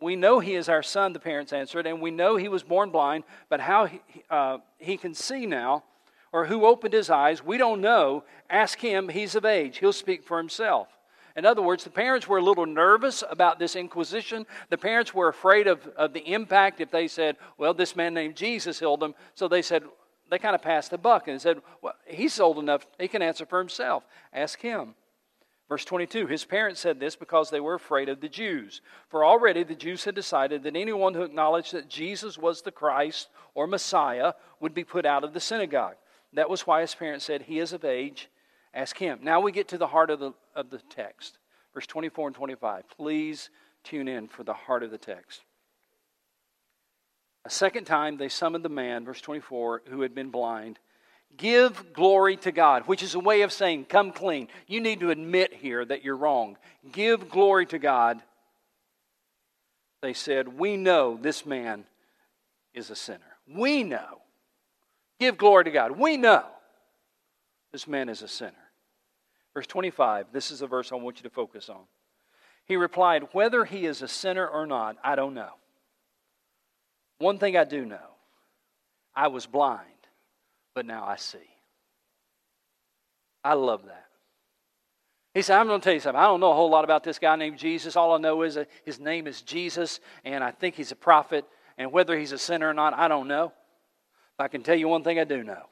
We 0.00 0.14
know 0.14 0.38
he 0.38 0.54
is 0.54 0.68
our 0.68 0.82
son, 0.84 1.12
the 1.12 1.20
parents 1.20 1.52
answered, 1.52 1.86
and 1.86 2.00
we 2.00 2.10
know 2.10 2.36
he 2.36 2.48
was 2.48 2.62
born 2.62 2.90
blind, 2.90 3.24
but 3.48 3.60
how 3.60 3.86
he, 3.86 4.00
uh, 4.30 4.58
he 4.78 4.96
can 4.96 5.14
see 5.14 5.46
now, 5.46 5.84
or 6.32 6.46
who 6.46 6.64
opened 6.64 6.94
his 6.94 7.10
eyes, 7.10 7.44
we 7.44 7.58
don't 7.58 7.80
know. 7.80 8.24
Ask 8.48 8.78
him, 8.78 9.08
he's 9.08 9.34
of 9.34 9.44
age. 9.44 9.78
He'll 9.78 9.92
speak 9.92 10.24
for 10.24 10.38
himself. 10.38 10.88
In 11.36 11.44
other 11.44 11.62
words, 11.62 11.84
the 11.84 11.90
parents 11.90 12.26
were 12.26 12.38
a 12.38 12.42
little 12.42 12.66
nervous 12.66 13.22
about 13.28 13.58
this 13.58 13.76
inquisition. 13.76 14.46
The 14.68 14.78
parents 14.78 15.14
were 15.14 15.28
afraid 15.28 15.66
of, 15.66 15.86
of 15.96 16.12
the 16.12 16.32
impact 16.32 16.80
if 16.80 16.90
they 16.90 17.08
said, 17.08 17.36
well, 17.56 17.74
this 17.74 17.94
man 17.94 18.14
named 18.14 18.36
Jesus 18.36 18.78
healed 18.78 19.02
him. 19.02 19.14
So 19.34 19.48
they 19.48 19.62
said, 19.62 19.84
they 20.30 20.38
kind 20.38 20.54
of 20.54 20.62
passed 20.62 20.90
the 20.90 20.98
buck 20.98 21.28
and 21.28 21.40
said, 21.40 21.60
well, 21.82 21.94
he's 22.06 22.40
old 22.40 22.58
enough, 22.58 22.86
he 22.98 23.08
can 23.08 23.22
answer 23.22 23.46
for 23.46 23.58
himself. 23.58 24.04
Ask 24.32 24.60
him. 24.60 24.94
Verse 25.70 25.84
22 25.84 26.26
His 26.26 26.44
parents 26.44 26.80
said 26.80 26.98
this 26.98 27.16
because 27.16 27.48
they 27.48 27.60
were 27.60 27.74
afraid 27.74 28.08
of 28.08 28.20
the 28.20 28.28
Jews. 28.28 28.80
For 29.08 29.24
already 29.24 29.62
the 29.62 29.74
Jews 29.74 30.04
had 30.04 30.16
decided 30.16 30.64
that 30.64 30.76
anyone 30.76 31.14
who 31.14 31.22
acknowledged 31.22 31.72
that 31.72 31.88
Jesus 31.88 32.36
was 32.36 32.60
the 32.60 32.72
Christ 32.72 33.28
or 33.54 33.66
Messiah 33.66 34.32
would 34.58 34.74
be 34.74 34.84
put 34.84 35.06
out 35.06 35.24
of 35.24 35.32
the 35.32 35.40
synagogue. 35.40 35.94
That 36.32 36.50
was 36.50 36.66
why 36.66 36.80
his 36.80 36.94
parents 36.94 37.24
said, 37.24 37.42
He 37.42 37.60
is 37.60 37.72
of 37.72 37.84
age, 37.84 38.28
ask 38.74 38.96
him. 38.96 39.20
Now 39.22 39.40
we 39.40 39.52
get 39.52 39.68
to 39.68 39.78
the 39.78 39.86
heart 39.86 40.10
of 40.10 40.20
the, 40.20 40.32
of 40.54 40.70
the 40.70 40.78
text. 40.90 41.38
Verse 41.74 41.86
24 41.86 42.28
and 42.28 42.36
25. 42.36 42.84
Please 42.96 43.50
tune 43.84 44.08
in 44.08 44.28
for 44.28 44.44
the 44.44 44.54
heart 44.54 44.82
of 44.82 44.90
the 44.90 44.98
text. 44.98 45.42
A 47.44 47.50
second 47.50 47.84
time 47.84 48.16
they 48.16 48.28
summoned 48.28 48.64
the 48.64 48.68
man, 48.68 49.04
verse 49.04 49.20
24, 49.20 49.82
who 49.88 50.02
had 50.02 50.14
been 50.14 50.30
blind. 50.30 50.78
Give 51.36 51.92
glory 51.92 52.36
to 52.38 52.52
God, 52.52 52.82
which 52.86 53.02
is 53.02 53.14
a 53.14 53.20
way 53.20 53.42
of 53.42 53.52
saying, 53.52 53.86
come 53.86 54.12
clean. 54.12 54.48
You 54.66 54.80
need 54.80 55.00
to 55.00 55.10
admit 55.10 55.54
here 55.54 55.84
that 55.84 56.04
you're 56.04 56.16
wrong. 56.16 56.58
Give 56.90 57.28
glory 57.28 57.66
to 57.66 57.78
God. 57.78 58.20
They 60.02 60.12
said, 60.12 60.48
We 60.58 60.76
know 60.76 61.18
this 61.20 61.46
man 61.46 61.84
is 62.74 62.90
a 62.90 62.96
sinner. 62.96 63.20
We 63.46 63.84
know. 63.84 64.22
Give 65.18 65.36
glory 65.36 65.64
to 65.64 65.70
God. 65.70 65.92
We 65.92 66.16
know 66.16 66.44
this 67.72 67.86
man 67.86 68.08
is 68.08 68.22
a 68.22 68.28
sinner. 68.28 68.52
Verse 69.54 69.66
25, 69.66 70.26
this 70.32 70.50
is 70.50 70.60
the 70.60 70.66
verse 70.66 70.92
I 70.92 70.96
want 70.96 71.18
you 71.18 71.24
to 71.24 71.34
focus 71.34 71.68
on. 71.68 71.82
He 72.64 72.76
replied, 72.76 73.28
Whether 73.32 73.64
he 73.64 73.86
is 73.86 74.02
a 74.02 74.08
sinner 74.08 74.46
or 74.46 74.66
not, 74.66 74.96
I 75.02 75.16
don't 75.16 75.34
know. 75.34 75.50
One 77.18 77.38
thing 77.38 77.56
I 77.56 77.64
do 77.64 77.84
know 77.84 77.98
I 79.14 79.28
was 79.28 79.46
blind, 79.46 79.86
but 80.74 80.86
now 80.86 81.04
I 81.04 81.16
see. 81.16 81.38
I 83.42 83.54
love 83.54 83.86
that. 83.86 84.06
He 85.34 85.42
said, 85.42 85.58
I'm 85.58 85.66
going 85.66 85.80
to 85.80 85.84
tell 85.84 85.94
you 85.94 86.00
something. 86.00 86.20
I 86.20 86.24
don't 86.24 86.40
know 86.40 86.50
a 86.50 86.54
whole 86.54 86.70
lot 86.70 86.84
about 86.84 87.04
this 87.04 87.18
guy 87.18 87.36
named 87.36 87.58
Jesus. 87.58 87.96
All 87.96 88.14
I 88.14 88.18
know 88.18 88.42
is 88.42 88.56
that 88.56 88.68
his 88.84 88.98
name 88.98 89.26
is 89.26 89.42
Jesus, 89.42 90.00
and 90.24 90.42
I 90.42 90.50
think 90.50 90.74
he's 90.74 90.92
a 90.92 90.96
prophet. 90.96 91.44
And 91.78 91.92
whether 91.92 92.18
he's 92.18 92.32
a 92.32 92.38
sinner 92.38 92.68
or 92.68 92.74
not, 92.74 92.94
I 92.94 93.08
don't 93.08 93.28
know. 93.28 93.52
But 94.36 94.44
I 94.44 94.48
can 94.48 94.62
tell 94.62 94.74
you 94.74 94.88
one 94.88 95.04
thing 95.04 95.18
I 95.18 95.24
do 95.24 95.42
know 95.42 95.62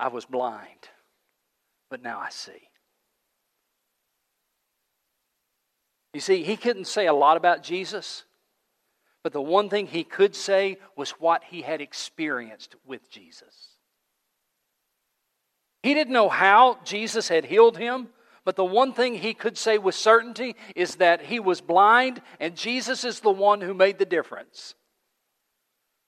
I 0.00 0.08
was 0.08 0.24
blind, 0.24 0.88
but 1.90 2.02
now 2.02 2.18
I 2.18 2.30
see. 2.30 2.70
You 6.14 6.20
see, 6.20 6.42
he 6.42 6.56
couldn't 6.56 6.86
say 6.86 7.06
a 7.06 7.12
lot 7.12 7.36
about 7.36 7.62
Jesus, 7.62 8.24
but 9.22 9.34
the 9.34 9.42
one 9.42 9.68
thing 9.68 9.86
he 9.86 10.02
could 10.02 10.34
say 10.34 10.78
was 10.96 11.10
what 11.10 11.44
he 11.44 11.60
had 11.60 11.82
experienced 11.82 12.76
with 12.86 13.10
Jesus. 13.10 13.76
He 15.82 15.92
didn't 15.92 16.14
know 16.14 16.30
how 16.30 16.78
Jesus 16.82 17.28
had 17.28 17.44
healed 17.44 17.76
him, 17.76 18.08
but 18.46 18.56
the 18.56 18.64
one 18.64 18.94
thing 18.94 19.14
he 19.14 19.34
could 19.34 19.58
say 19.58 19.76
with 19.76 19.94
certainty 19.94 20.56
is 20.74 20.96
that 20.96 21.20
he 21.20 21.38
was 21.40 21.60
blind 21.60 22.22
and 22.40 22.56
Jesus 22.56 23.04
is 23.04 23.20
the 23.20 23.30
one 23.30 23.60
who 23.60 23.74
made 23.74 23.98
the 23.98 24.06
difference. 24.06 24.74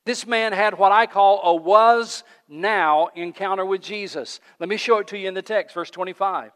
This 0.05 0.27
man 0.27 0.53
had 0.53 0.79
what 0.79 0.91
I 0.91 1.07
call 1.07 1.41
a 1.45 1.55
was 1.55 2.25
now 2.49 3.09
encounter 3.15 3.65
with 3.65 3.81
Jesus. 3.81 4.41
Let 4.59 4.69
me 4.69 4.77
show 4.77 4.99
it 4.99 5.07
to 5.09 5.19
you 5.19 5.29
in 5.29 5.35
the 5.35 5.43
text, 5.43 5.75
verse 5.75 5.91
25. 5.91 6.51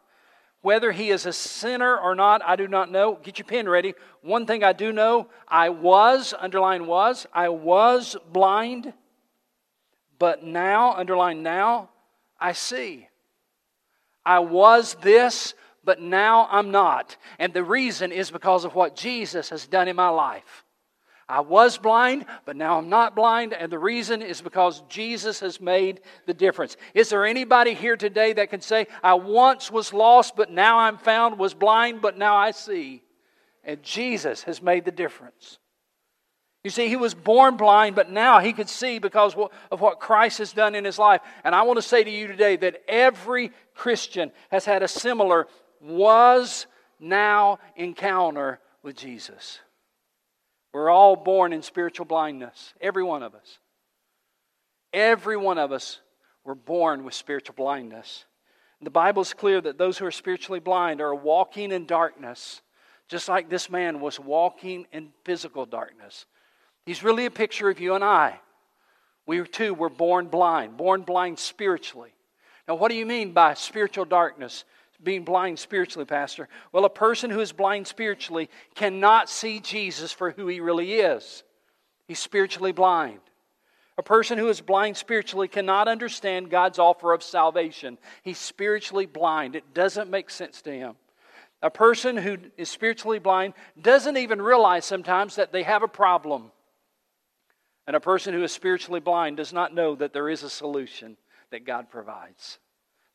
Whether 0.61 0.91
he 0.91 1.11
is 1.11 1.25
a 1.25 1.31
sinner 1.31 1.97
or 1.97 2.13
not, 2.13 2.41
I 2.43 2.55
do 2.55 2.67
not 2.67 2.91
know. 2.91 3.17
Get 3.23 3.39
your 3.39 3.45
pen 3.45 3.69
ready. 3.69 3.93
One 4.21 4.45
thing 4.45 4.63
I 4.63 4.73
do 4.73 4.91
know 4.91 5.29
I 5.47 5.69
was, 5.69 6.33
underline 6.37 6.87
was, 6.87 7.25
I 7.31 7.49
was 7.49 8.17
blind, 8.31 8.91
but 10.19 10.43
now, 10.43 10.93
underline 10.93 11.43
now, 11.43 11.89
I 12.39 12.51
see. 12.51 13.07
I 14.25 14.39
was 14.39 14.95
this, 14.95 15.53
but 15.85 16.01
now 16.01 16.49
I'm 16.51 16.71
not. 16.71 17.15
And 17.39 17.53
the 17.53 17.63
reason 17.63 18.11
is 18.11 18.29
because 18.29 18.65
of 18.65 18.75
what 18.75 18.95
Jesus 18.95 19.49
has 19.51 19.67
done 19.67 19.87
in 19.87 19.95
my 19.95 20.09
life. 20.09 20.65
I 21.29 21.41
was 21.41 21.77
blind, 21.77 22.25
but 22.45 22.55
now 22.55 22.77
I'm 22.77 22.87
not 22.87 23.15
blind, 23.15 23.53
and 23.53 23.69
the 23.69 23.79
reason 23.79 24.21
is 24.21 24.41
because 24.41 24.81
Jesus 24.87 25.41
has 25.41 25.59
made 25.59 25.99
the 26.25 26.33
difference. 26.33 26.77
Is 26.93 27.09
there 27.09 27.25
anybody 27.25 27.73
here 27.73 27.97
today 27.97 28.31
that 28.33 28.49
can 28.49 28.61
say, 28.61 28.87
I 29.03 29.15
once 29.15 29.69
was 29.69 29.91
lost, 29.91 30.37
but 30.37 30.51
now 30.51 30.79
I'm 30.79 30.97
found, 30.97 31.37
was 31.37 31.53
blind, 31.53 32.01
but 32.01 32.17
now 32.17 32.37
I 32.37 32.51
see? 32.51 33.03
And 33.65 33.83
Jesus 33.83 34.43
has 34.43 34.61
made 34.61 34.85
the 34.85 34.91
difference. 34.91 35.59
You 36.63 36.71
see, 36.71 36.87
he 36.87 36.95
was 36.95 37.13
born 37.13 37.57
blind, 37.57 37.95
but 37.95 38.09
now 38.09 38.39
he 38.39 38.53
could 38.53 38.69
see 38.69 38.99
because 38.99 39.35
of 39.69 39.81
what 39.81 39.99
Christ 39.99 40.37
has 40.37 40.53
done 40.53 40.75
in 40.75 40.85
his 40.85 40.97
life. 40.97 41.21
And 41.43 41.53
I 41.53 41.63
want 41.63 41.77
to 41.77 41.81
say 41.81 42.03
to 42.03 42.09
you 42.09 42.27
today 42.27 42.55
that 42.57 42.83
every 42.87 43.51
Christian 43.73 44.31
has 44.49 44.63
had 44.63 44.81
a 44.81 44.87
similar 44.87 45.47
was 45.81 46.67
now 46.99 47.59
encounter 47.75 48.59
with 48.81 48.95
Jesus. 48.95 49.59
We're 50.73 50.89
all 50.89 51.15
born 51.15 51.53
in 51.53 51.61
spiritual 51.61 52.05
blindness, 52.05 52.73
every 52.81 53.03
one 53.03 53.23
of 53.23 53.33
us. 53.33 53.59
Every 54.93 55.37
one 55.37 55.57
of 55.57 55.71
us 55.71 55.99
were 56.43 56.55
born 56.55 57.03
with 57.03 57.13
spiritual 57.13 57.55
blindness. 57.55 58.25
The 58.81 58.89
Bible 58.89 59.23
is 59.23 59.33
clear 59.33 59.59
that 59.61 59.77
those 59.77 59.97
who 59.97 60.05
are 60.05 60.11
spiritually 60.11 60.59
blind 60.59 61.01
are 61.01 61.15
walking 61.15 61.71
in 61.71 61.87
darkness, 61.87 62.61
just 63.07 63.27
like 63.27 63.49
this 63.49 63.69
man 63.69 63.99
was 63.99 64.19
walking 64.19 64.85
in 64.91 65.09
physical 65.25 65.65
darkness. 65.65 66.25
He's 66.85 67.03
really 67.03 67.25
a 67.25 67.31
picture 67.31 67.69
of 67.69 67.79
you 67.79 67.95
and 67.95 68.03
I. 68.03 68.39
We 69.25 69.43
too 69.43 69.73
were 69.73 69.89
born 69.89 70.27
blind, 70.27 70.77
born 70.77 71.01
blind 71.01 71.39
spiritually. 71.39 72.13
Now, 72.67 72.75
what 72.75 72.89
do 72.89 72.97
you 72.97 73.05
mean 73.05 73.31
by 73.33 73.55
spiritual 73.55 74.05
darkness? 74.05 74.63
Being 75.01 75.23
blind 75.23 75.59
spiritually, 75.59 76.05
Pastor? 76.05 76.49
Well, 76.71 76.85
a 76.85 76.89
person 76.89 77.29
who 77.29 77.39
is 77.39 77.51
blind 77.51 77.87
spiritually 77.87 78.49
cannot 78.75 79.29
see 79.29 79.59
Jesus 79.59 80.11
for 80.11 80.31
who 80.31 80.47
he 80.47 80.59
really 80.59 80.93
is. 80.93 81.43
He's 82.07 82.19
spiritually 82.19 82.71
blind. 82.71 83.19
A 83.97 84.03
person 84.03 84.37
who 84.37 84.47
is 84.49 84.61
blind 84.61 84.95
spiritually 84.95 85.47
cannot 85.47 85.87
understand 85.87 86.51
God's 86.51 86.79
offer 86.79 87.13
of 87.13 87.23
salvation. 87.23 87.97
He's 88.21 88.37
spiritually 88.37 89.07
blind. 89.07 89.55
It 89.55 89.73
doesn't 89.73 90.09
make 90.09 90.29
sense 90.29 90.61
to 90.63 90.71
him. 90.71 90.95
A 91.61 91.71
person 91.71 92.15
who 92.15 92.37
is 92.55 92.69
spiritually 92.69 93.17
blind 93.17 93.55
doesn't 93.81 94.17
even 94.17 94.39
realize 94.39 94.85
sometimes 94.85 95.35
that 95.35 95.51
they 95.51 95.63
have 95.63 95.81
a 95.81 95.87
problem. 95.87 96.51
And 97.87 97.95
a 97.95 97.99
person 98.01 98.33
who 98.33 98.43
is 98.43 98.51
spiritually 98.51 98.99
blind 98.99 99.37
does 99.37 99.51
not 99.51 99.73
know 99.73 99.95
that 99.95 100.13
there 100.13 100.29
is 100.29 100.43
a 100.43 100.49
solution 100.49 101.17
that 101.49 101.65
God 101.65 101.89
provides. 101.89 102.59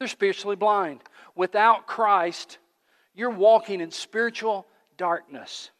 They're 0.02 0.08
spiritually 0.08 0.56
blind. 0.56 0.98
Without 1.36 1.86
Christ, 1.86 2.58
you're 3.14 3.30
walking 3.30 3.80
in 3.80 3.92
spiritual 3.92 4.66
darkness. 4.96 5.70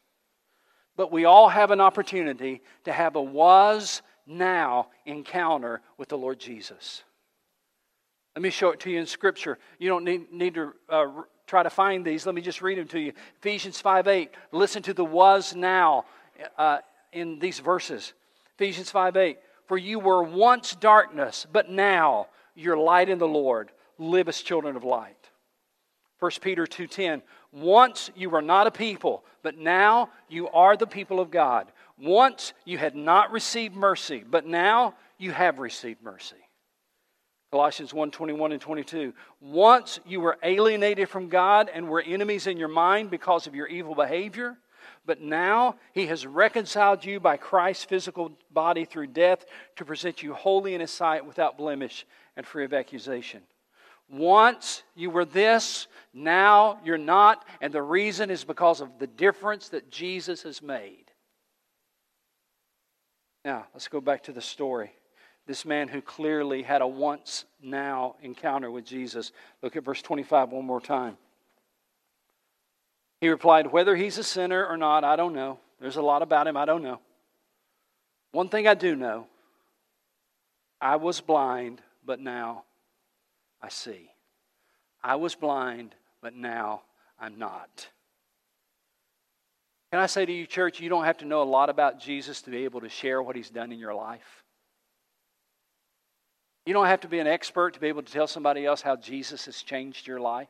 But 0.95 1.11
we 1.11 1.25
all 1.25 1.49
have 1.49 1.71
an 1.71 1.81
opportunity 1.81 2.61
to 2.85 2.93
have 2.93 3.17
a 3.17 3.21
was 3.21 4.01
now 4.25 4.87
encounter 5.05 5.81
with 5.97 6.07
the 6.07 6.17
Lord 6.17 6.39
Jesus. 6.39 7.03
Let 8.33 8.43
me 8.43 8.49
show 8.49 8.69
it 8.69 8.79
to 8.79 8.89
you 8.89 8.97
in 8.97 9.07
Scripture. 9.07 9.59
You 9.77 9.89
don't 9.89 10.05
need, 10.05 10.31
need 10.31 10.53
to 10.53 10.73
uh, 10.87 11.07
try 11.45 11.63
to 11.63 11.69
find 11.69 12.05
these. 12.05 12.25
Let 12.25 12.33
me 12.33 12.41
just 12.41 12.61
read 12.61 12.77
them 12.77 12.87
to 12.87 12.99
you. 13.01 13.11
Ephesians 13.39 13.81
5 13.81 14.07
8. 14.07 14.31
Listen 14.53 14.81
to 14.83 14.93
the 14.93 15.03
was 15.03 15.53
now 15.53 16.05
uh, 16.57 16.77
in 17.11 17.39
these 17.39 17.59
verses. 17.59 18.13
Ephesians 18.55 18.89
5 18.89 19.17
8. 19.17 19.37
For 19.67 19.77
you 19.77 19.99
were 19.99 20.23
once 20.23 20.75
darkness, 20.75 21.45
but 21.51 21.69
now 21.69 22.27
you're 22.55 22.77
light 22.77 23.09
in 23.09 23.17
the 23.17 23.27
Lord 23.27 23.72
live 23.97 24.27
as 24.27 24.41
children 24.41 24.75
of 24.75 24.83
light. 24.83 25.29
1 26.19 26.31
Peter 26.41 26.65
2:10 26.65 27.21
Once 27.51 28.09
you 28.15 28.29
were 28.29 28.41
not 28.41 28.67
a 28.67 28.71
people, 28.71 29.25
but 29.41 29.57
now 29.57 30.09
you 30.29 30.47
are 30.49 30.77
the 30.77 30.87
people 30.87 31.19
of 31.19 31.29
God. 31.31 31.71
Once 31.97 32.53
you 32.65 32.77
had 32.77 32.95
not 32.95 33.31
received 33.31 33.75
mercy, 33.75 34.23
but 34.25 34.45
now 34.45 34.95
you 35.17 35.31
have 35.31 35.59
received 35.59 36.01
mercy. 36.01 36.37
Colossians 37.51 37.93
1 37.93 38.09
21 38.09 38.51
and 38.51 38.61
22. 38.61 39.13
Once 39.39 39.99
you 40.05 40.19
were 40.19 40.39
alienated 40.41 41.07
from 41.07 41.29
God 41.29 41.69
and 41.71 41.87
were 41.87 42.01
enemies 42.01 42.47
in 42.47 42.57
your 42.57 42.67
mind 42.67 43.11
because 43.11 43.45
of 43.45 43.53
your 43.53 43.67
evil 43.67 43.93
behavior, 43.93 44.57
but 45.05 45.21
now 45.21 45.75
he 45.91 46.07
has 46.07 46.25
reconciled 46.25 47.05
you 47.05 47.19
by 47.19 47.37
Christ's 47.37 47.83
physical 47.83 48.31
body 48.49 48.85
through 48.85 49.07
death 49.07 49.45
to 49.75 49.85
present 49.85 50.23
you 50.23 50.33
holy 50.33 50.73
in 50.73 50.81
his 50.81 50.91
sight 50.91 51.25
without 51.25 51.57
blemish 51.57 52.05
and 52.35 52.45
free 52.45 52.65
of 52.65 52.73
accusation. 52.73 53.43
Once 54.13 54.83
you 54.95 55.09
were 55.09 55.25
this, 55.25 55.87
now 56.13 56.79
you're 56.85 56.99
not, 56.99 57.45
and 57.61 57.73
the 57.73 57.81
reason 57.81 58.29
is 58.29 58.43
because 58.43 58.79
of 58.79 58.99
the 58.99 59.07
difference 59.07 59.69
that 59.69 59.89
Jesus 59.89 60.43
has 60.43 60.61
made. 60.61 61.05
Now, 63.43 63.65
let's 63.73 63.87
go 63.87 63.99
back 63.99 64.23
to 64.23 64.31
the 64.31 64.41
story. 64.41 64.91
This 65.47 65.65
man 65.65 65.87
who 65.87 65.99
clearly 65.99 66.61
had 66.61 66.83
a 66.83 66.87
once 66.87 67.45
now 67.61 68.15
encounter 68.21 68.69
with 68.69 68.85
Jesus. 68.85 69.31
Look 69.63 69.75
at 69.75 69.83
verse 69.83 70.01
25 70.03 70.51
one 70.51 70.65
more 70.65 70.79
time. 70.79 71.17
He 73.19 73.29
replied, 73.29 73.71
Whether 73.71 73.95
he's 73.95 74.19
a 74.19 74.23
sinner 74.23 74.63
or 74.63 74.77
not, 74.77 75.03
I 75.03 75.15
don't 75.15 75.33
know. 75.33 75.59
There's 75.81 75.97
a 75.97 76.01
lot 76.03 76.21
about 76.21 76.45
him 76.45 76.55
I 76.55 76.65
don't 76.65 76.83
know. 76.83 76.99
One 78.31 78.47
thing 78.47 78.67
I 78.67 78.75
do 78.75 78.95
know 78.95 79.25
I 80.79 80.97
was 80.97 81.19
blind, 81.19 81.81
but 82.05 82.19
now 82.19 82.63
I 83.63 83.69
see. 83.69 84.11
I 85.01 85.15
was 85.15 85.35
blind, 85.35 85.95
but 86.21 86.35
now 86.35 86.81
I'm 87.17 87.39
not. 87.39 87.87
Can 89.91 90.01
I 90.01 90.05
say 90.07 90.25
to 90.25 90.31
you, 90.31 90.45
church, 90.45 90.81
you 90.81 90.89
don't 90.89 91.05
have 91.05 91.19
to 91.19 91.25
know 91.25 91.41
a 91.41 91.45
lot 91.45 91.69
about 91.69 91.99
Jesus 91.99 92.41
to 92.41 92.49
be 92.49 92.65
able 92.65 92.81
to 92.81 92.89
share 92.89 93.23
what 93.23 93.35
he's 93.37 93.49
done 93.49 93.71
in 93.71 93.79
your 93.79 93.93
life. 93.93 94.43
You 96.65 96.73
don't 96.73 96.87
have 96.87 97.01
to 97.01 97.07
be 97.07 97.19
an 97.19 97.27
expert 97.27 97.73
to 97.75 97.79
be 97.79 97.87
able 97.87 98.03
to 98.03 98.11
tell 98.11 98.27
somebody 98.27 98.65
else 98.65 98.81
how 98.81 98.95
Jesus 98.95 99.45
has 99.45 99.61
changed 99.61 100.07
your 100.07 100.19
life. 100.19 100.49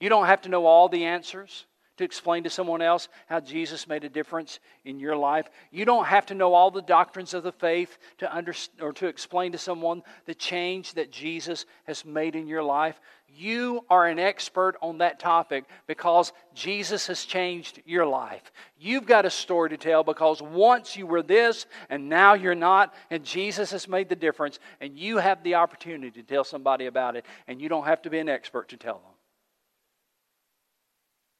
You 0.00 0.08
don't 0.08 0.26
have 0.26 0.42
to 0.42 0.48
know 0.48 0.66
all 0.66 0.88
the 0.88 1.04
answers 1.04 1.66
to 1.98 2.04
explain 2.04 2.44
to 2.44 2.50
someone 2.50 2.82
else 2.82 3.08
how 3.26 3.40
Jesus 3.40 3.86
made 3.86 4.04
a 4.04 4.08
difference 4.08 4.60
in 4.84 4.98
your 4.98 5.16
life. 5.16 5.48
You 5.70 5.84
don't 5.84 6.06
have 6.06 6.26
to 6.26 6.34
know 6.34 6.54
all 6.54 6.70
the 6.70 6.82
doctrines 6.82 7.34
of 7.34 7.42
the 7.42 7.52
faith 7.52 7.98
to 8.18 8.34
under, 8.34 8.54
or 8.80 8.92
to 8.94 9.06
explain 9.06 9.52
to 9.52 9.58
someone 9.58 10.02
the 10.26 10.34
change 10.34 10.94
that 10.94 11.10
Jesus 11.12 11.66
has 11.84 12.04
made 12.04 12.34
in 12.34 12.46
your 12.46 12.62
life. 12.62 13.00
You 13.34 13.84
are 13.88 14.06
an 14.06 14.18
expert 14.18 14.76
on 14.82 14.98
that 14.98 15.18
topic 15.18 15.64
because 15.86 16.32
Jesus 16.54 17.06
has 17.06 17.24
changed 17.24 17.80
your 17.86 18.04
life. 18.04 18.52
You've 18.78 19.06
got 19.06 19.24
a 19.24 19.30
story 19.30 19.70
to 19.70 19.78
tell 19.78 20.04
because 20.04 20.42
once 20.42 20.96
you 20.96 21.06
were 21.06 21.22
this 21.22 21.66
and 21.88 22.08
now 22.08 22.34
you're 22.34 22.54
not, 22.54 22.94
and 23.10 23.24
Jesus 23.24 23.70
has 23.70 23.88
made 23.88 24.08
the 24.08 24.16
difference, 24.16 24.58
and 24.80 24.98
you 24.98 25.16
have 25.18 25.42
the 25.42 25.54
opportunity 25.54 26.22
to 26.22 26.26
tell 26.26 26.44
somebody 26.44 26.86
about 26.86 27.16
it, 27.16 27.24
and 27.48 27.60
you 27.60 27.68
don't 27.68 27.86
have 27.86 28.02
to 28.02 28.10
be 28.10 28.18
an 28.18 28.28
expert 28.28 28.68
to 28.68 28.76
tell 28.76 28.98
them. 28.98 29.11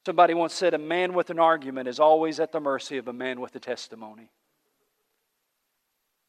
Somebody 0.04 0.34
once 0.34 0.52
said, 0.54 0.74
A 0.74 0.78
man 0.78 1.14
with 1.14 1.30
an 1.30 1.38
argument 1.38 1.88
is 1.88 2.00
always 2.00 2.40
at 2.40 2.52
the 2.52 2.60
mercy 2.60 2.98
of 2.98 3.08
a 3.08 3.12
man 3.12 3.40
with 3.40 3.54
a 3.54 3.60
testimony. 3.60 4.30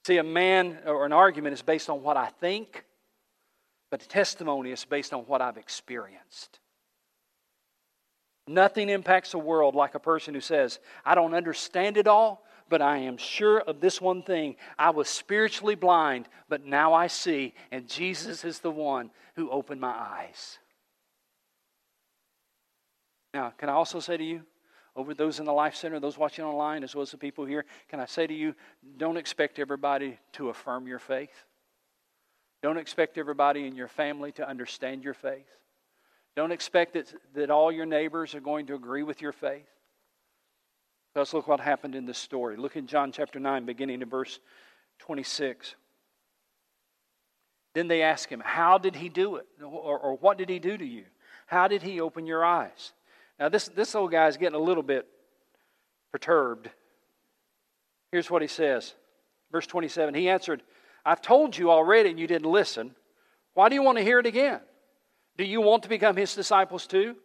See, 0.05 0.17
a 0.17 0.23
man 0.23 0.79
or 0.85 1.05
an 1.05 1.13
argument 1.13 1.53
is 1.53 1.61
based 1.61 1.89
on 1.89 2.03
what 2.03 2.17
I 2.17 2.27
think, 2.27 2.85
but 3.89 4.03
a 4.03 4.07
testimony 4.07 4.71
is 4.71 4.83
based 4.85 5.13
on 5.13 5.21
what 5.21 5.41
I've 5.41 5.57
experienced. 5.57 6.59
Nothing 8.47 8.89
impacts 8.89 9.31
the 9.31 9.37
world 9.37 9.73
like 9.73 9.95
a 9.95 9.99
person 9.99 10.33
who 10.33 10.41
says, 10.41 10.79
I 11.05 11.15
don't 11.15 11.33
understand 11.33 11.95
it 11.95 12.07
all, 12.07 12.45
but 12.69 12.81
I 12.81 12.97
am 12.97 13.17
sure 13.17 13.61
of 13.61 13.79
this 13.79 14.01
one 14.01 14.21
thing. 14.21 14.57
I 14.77 14.89
was 14.89 15.07
spiritually 15.07 15.75
blind, 15.75 16.27
but 16.49 16.65
now 16.65 16.93
I 16.93 17.07
see, 17.07 17.53
and 17.71 17.87
Jesus 17.87 18.43
is 18.43 18.59
the 18.59 18.71
one 18.71 19.11
who 19.35 19.49
opened 19.49 19.79
my 19.79 19.93
eyes. 19.93 20.59
Now, 23.33 23.53
can 23.57 23.69
I 23.69 23.73
also 23.73 23.99
say 23.99 24.17
to 24.17 24.23
you, 24.23 24.43
over 24.95 25.13
those 25.13 25.39
in 25.39 25.45
the 25.45 25.53
Life 25.53 25.75
Center, 25.75 25.99
those 25.99 26.17
watching 26.17 26.45
online, 26.45 26.83
as 26.83 26.93
well 26.93 27.01
as 27.01 27.11
the 27.11 27.17
people 27.17 27.45
here, 27.45 27.65
can 27.89 27.99
I 27.99 28.05
say 28.05 28.27
to 28.27 28.33
you, 28.33 28.53
don't 28.97 29.17
expect 29.17 29.57
everybody 29.57 30.19
to 30.33 30.49
affirm 30.49 30.87
your 30.87 30.99
faith. 30.99 31.45
Don't 32.61 32.77
expect 32.77 33.17
everybody 33.17 33.65
in 33.65 33.75
your 33.75 33.87
family 33.87 34.31
to 34.33 34.47
understand 34.47 35.03
your 35.03 35.15
faith. 35.15 35.47
Don't 36.35 36.51
expect 36.51 36.93
that, 36.93 37.13
that 37.33 37.49
all 37.49 37.71
your 37.71 37.85
neighbors 37.85 38.35
are 38.35 38.39
going 38.39 38.67
to 38.67 38.75
agree 38.75 39.03
with 39.03 39.21
your 39.21 39.31
faith. 39.31 39.67
Let's 41.15 41.33
look 41.33 41.47
what 41.47 41.59
happened 41.59 41.95
in 41.95 42.05
this 42.05 42.17
story. 42.17 42.55
Look 42.55 42.75
in 42.75 42.87
John 42.87 43.11
chapter 43.11 43.39
9, 43.39 43.65
beginning 43.65 44.01
in 44.01 44.09
verse 44.09 44.39
26. 44.99 45.75
Then 47.73 47.87
they 47.87 48.01
ask 48.01 48.29
him, 48.29 48.41
How 48.43 48.77
did 48.77 48.95
he 48.95 49.09
do 49.09 49.35
it? 49.35 49.45
Or, 49.61 49.99
or 49.99 50.17
what 50.17 50.37
did 50.37 50.49
he 50.49 50.59
do 50.59 50.77
to 50.77 50.85
you? 50.85 51.05
How 51.45 51.67
did 51.67 51.81
he 51.81 51.99
open 51.99 52.25
your 52.25 52.45
eyes? 52.45 52.93
Now, 53.43 53.49
this, 53.49 53.67
this 53.67 53.93
old 53.93 54.09
guy 54.09 54.27
is 54.27 54.37
getting 54.37 54.55
a 54.55 54.63
little 54.63 54.83
bit 54.83 55.05
perturbed. 56.13 56.69
Here's 58.09 58.31
what 58.31 58.41
he 58.41 58.47
says. 58.47 58.93
Verse 59.51 59.67
27 59.67 60.13
He 60.13 60.29
answered, 60.29 60.63
I've 61.05 61.21
told 61.21 61.57
you 61.57 61.69
already 61.69 62.09
and 62.09 62.17
you 62.17 62.25
didn't 62.25 62.49
listen. 62.49 62.95
Why 63.53 63.67
do 63.67 63.75
you 63.75 63.83
want 63.83 63.97
to 63.97 64.03
hear 64.05 64.19
it 64.19 64.25
again? 64.25 64.61
Do 65.35 65.43
you 65.43 65.59
want 65.59 65.83
to 65.83 65.89
become 65.89 66.15
his 66.15 66.33
disciples 66.33 66.87
too? 66.87 67.17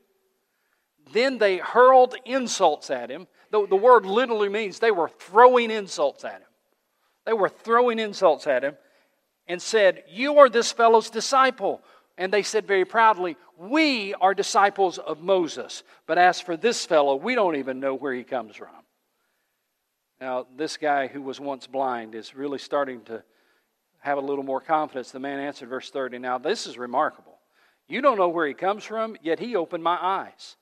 Then 1.12 1.38
they 1.38 1.58
hurled 1.58 2.16
insults 2.24 2.90
at 2.90 3.10
him. 3.10 3.28
The, 3.52 3.68
the 3.68 3.76
word 3.76 4.04
literally 4.04 4.48
means 4.48 4.80
they 4.80 4.90
were 4.90 5.10
throwing 5.20 5.70
insults 5.70 6.24
at 6.24 6.40
him. 6.40 6.48
They 7.26 7.32
were 7.32 7.48
throwing 7.48 8.00
insults 8.00 8.48
at 8.48 8.64
him 8.64 8.76
and 9.46 9.62
said, 9.62 10.02
You 10.10 10.38
are 10.38 10.48
this 10.48 10.72
fellow's 10.72 11.10
disciple. 11.10 11.80
And 12.18 12.32
they 12.32 12.42
said 12.42 12.66
very 12.66 12.84
proudly, 12.84 13.36
We 13.56 14.12
are 14.14 14.34
disciples 14.34 14.98
of 14.98 15.22
Moses. 15.22 15.84
But 16.06 16.18
as 16.18 16.40
for 16.40 16.56
this 16.56 16.84
fellow, 16.84 17.16
we 17.16 17.34
don't 17.34 17.56
even 17.56 17.80
know 17.80 17.94
where 17.94 18.12
he 18.12 18.24
comes 18.24 18.56
from. 18.56 18.68
Now, 20.20 20.46
this 20.56 20.76
guy 20.76 21.06
who 21.06 21.22
was 21.22 21.38
once 21.38 21.68
blind 21.68 22.16
is 22.16 22.34
really 22.34 22.58
starting 22.58 23.02
to 23.04 23.22
have 24.00 24.18
a 24.18 24.20
little 24.22 24.44
more 24.44 24.60
confidence. 24.60 25.12
The 25.12 25.20
man 25.20 25.38
answered, 25.38 25.68
verse 25.68 25.90
30. 25.90 26.18
Now, 26.18 26.38
this 26.38 26.66
is 26.66 26.76
remarkable. 26.76 27.38
You 27.86 28.02
don't 28.02 28.18
know 28.18 28.28
where 28.28 28.46
he 28.46 28.54
comes 28.54 28.84
from, 28.84 29.16
yet 29.22 29.38
he 29.38 29.54
opened 29.54 29.84
my 29.84 29.96
eyes. 30.00 30.56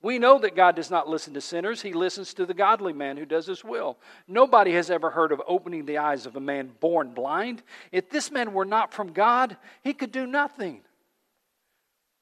We 0.00 0.18
know 0.18 0.38
that 0.38 0.54
God 0.54 0.76
does 0.76 0.90
not 0.90 1.08
listen 1.08 1.34
to 1.34 1.40
sinners, 1.40 1.82
He 1.82 1.92
listens 1.92 2.32
to 2.34 2.46
the 2.46 2.54
godly 2.54 2.92
man 2.92 3.16
who 3.16 3.26
does 3.26 3.46
His 3.46 3.64
will. 3.64 3.98
Nobody 4.28 4.72
has 4.72 4.90
ever 4.90 5.10
heard 5.10 5.32
of 5.32 5.42
opening 5.46 5.86
the 5.86 5.98
eyes 5.98 6.24
of 6.24 6.36
a 6.36 6.40
man 6.40 6.70
born 6.80 7.14
blind. 7.14 7.62
If 7.90 8.08
this 8.08 8.30
man 8.30 8.52
were 8.52 8.64
not 8.64 8.92
from 8.94 9.12
God, 9.12 9.56
he 9.82 9.92
could 9.92 10.12
do 10.12 10.26
nothing. 10.26 10.82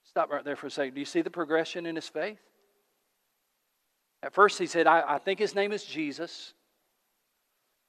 Stop 0.05 0.31
right 0.31 0.45
there 0.45 0.57
for 0.57 0.69
a 0.69 0.71
second. 0.71 0.95
Do 0.95 1.01
you 1.01 1.07
see 1.07 1.21
the 1.21 1.31
progression 1.31 1.85
in 1.85 1.97
his 1.97 2.09
faith? 2.09 2.39
At 4.23 4.33
first, 4.33 4.59
he 4.59 4.67
said, 4.67 4.87
I, 4.87 5.17
I 5.17 5.19
think 5.19 5.39
his 5.39 5.55
name 5.55 5.73
is 5.73 5.85
Jesus. 5.85 6.55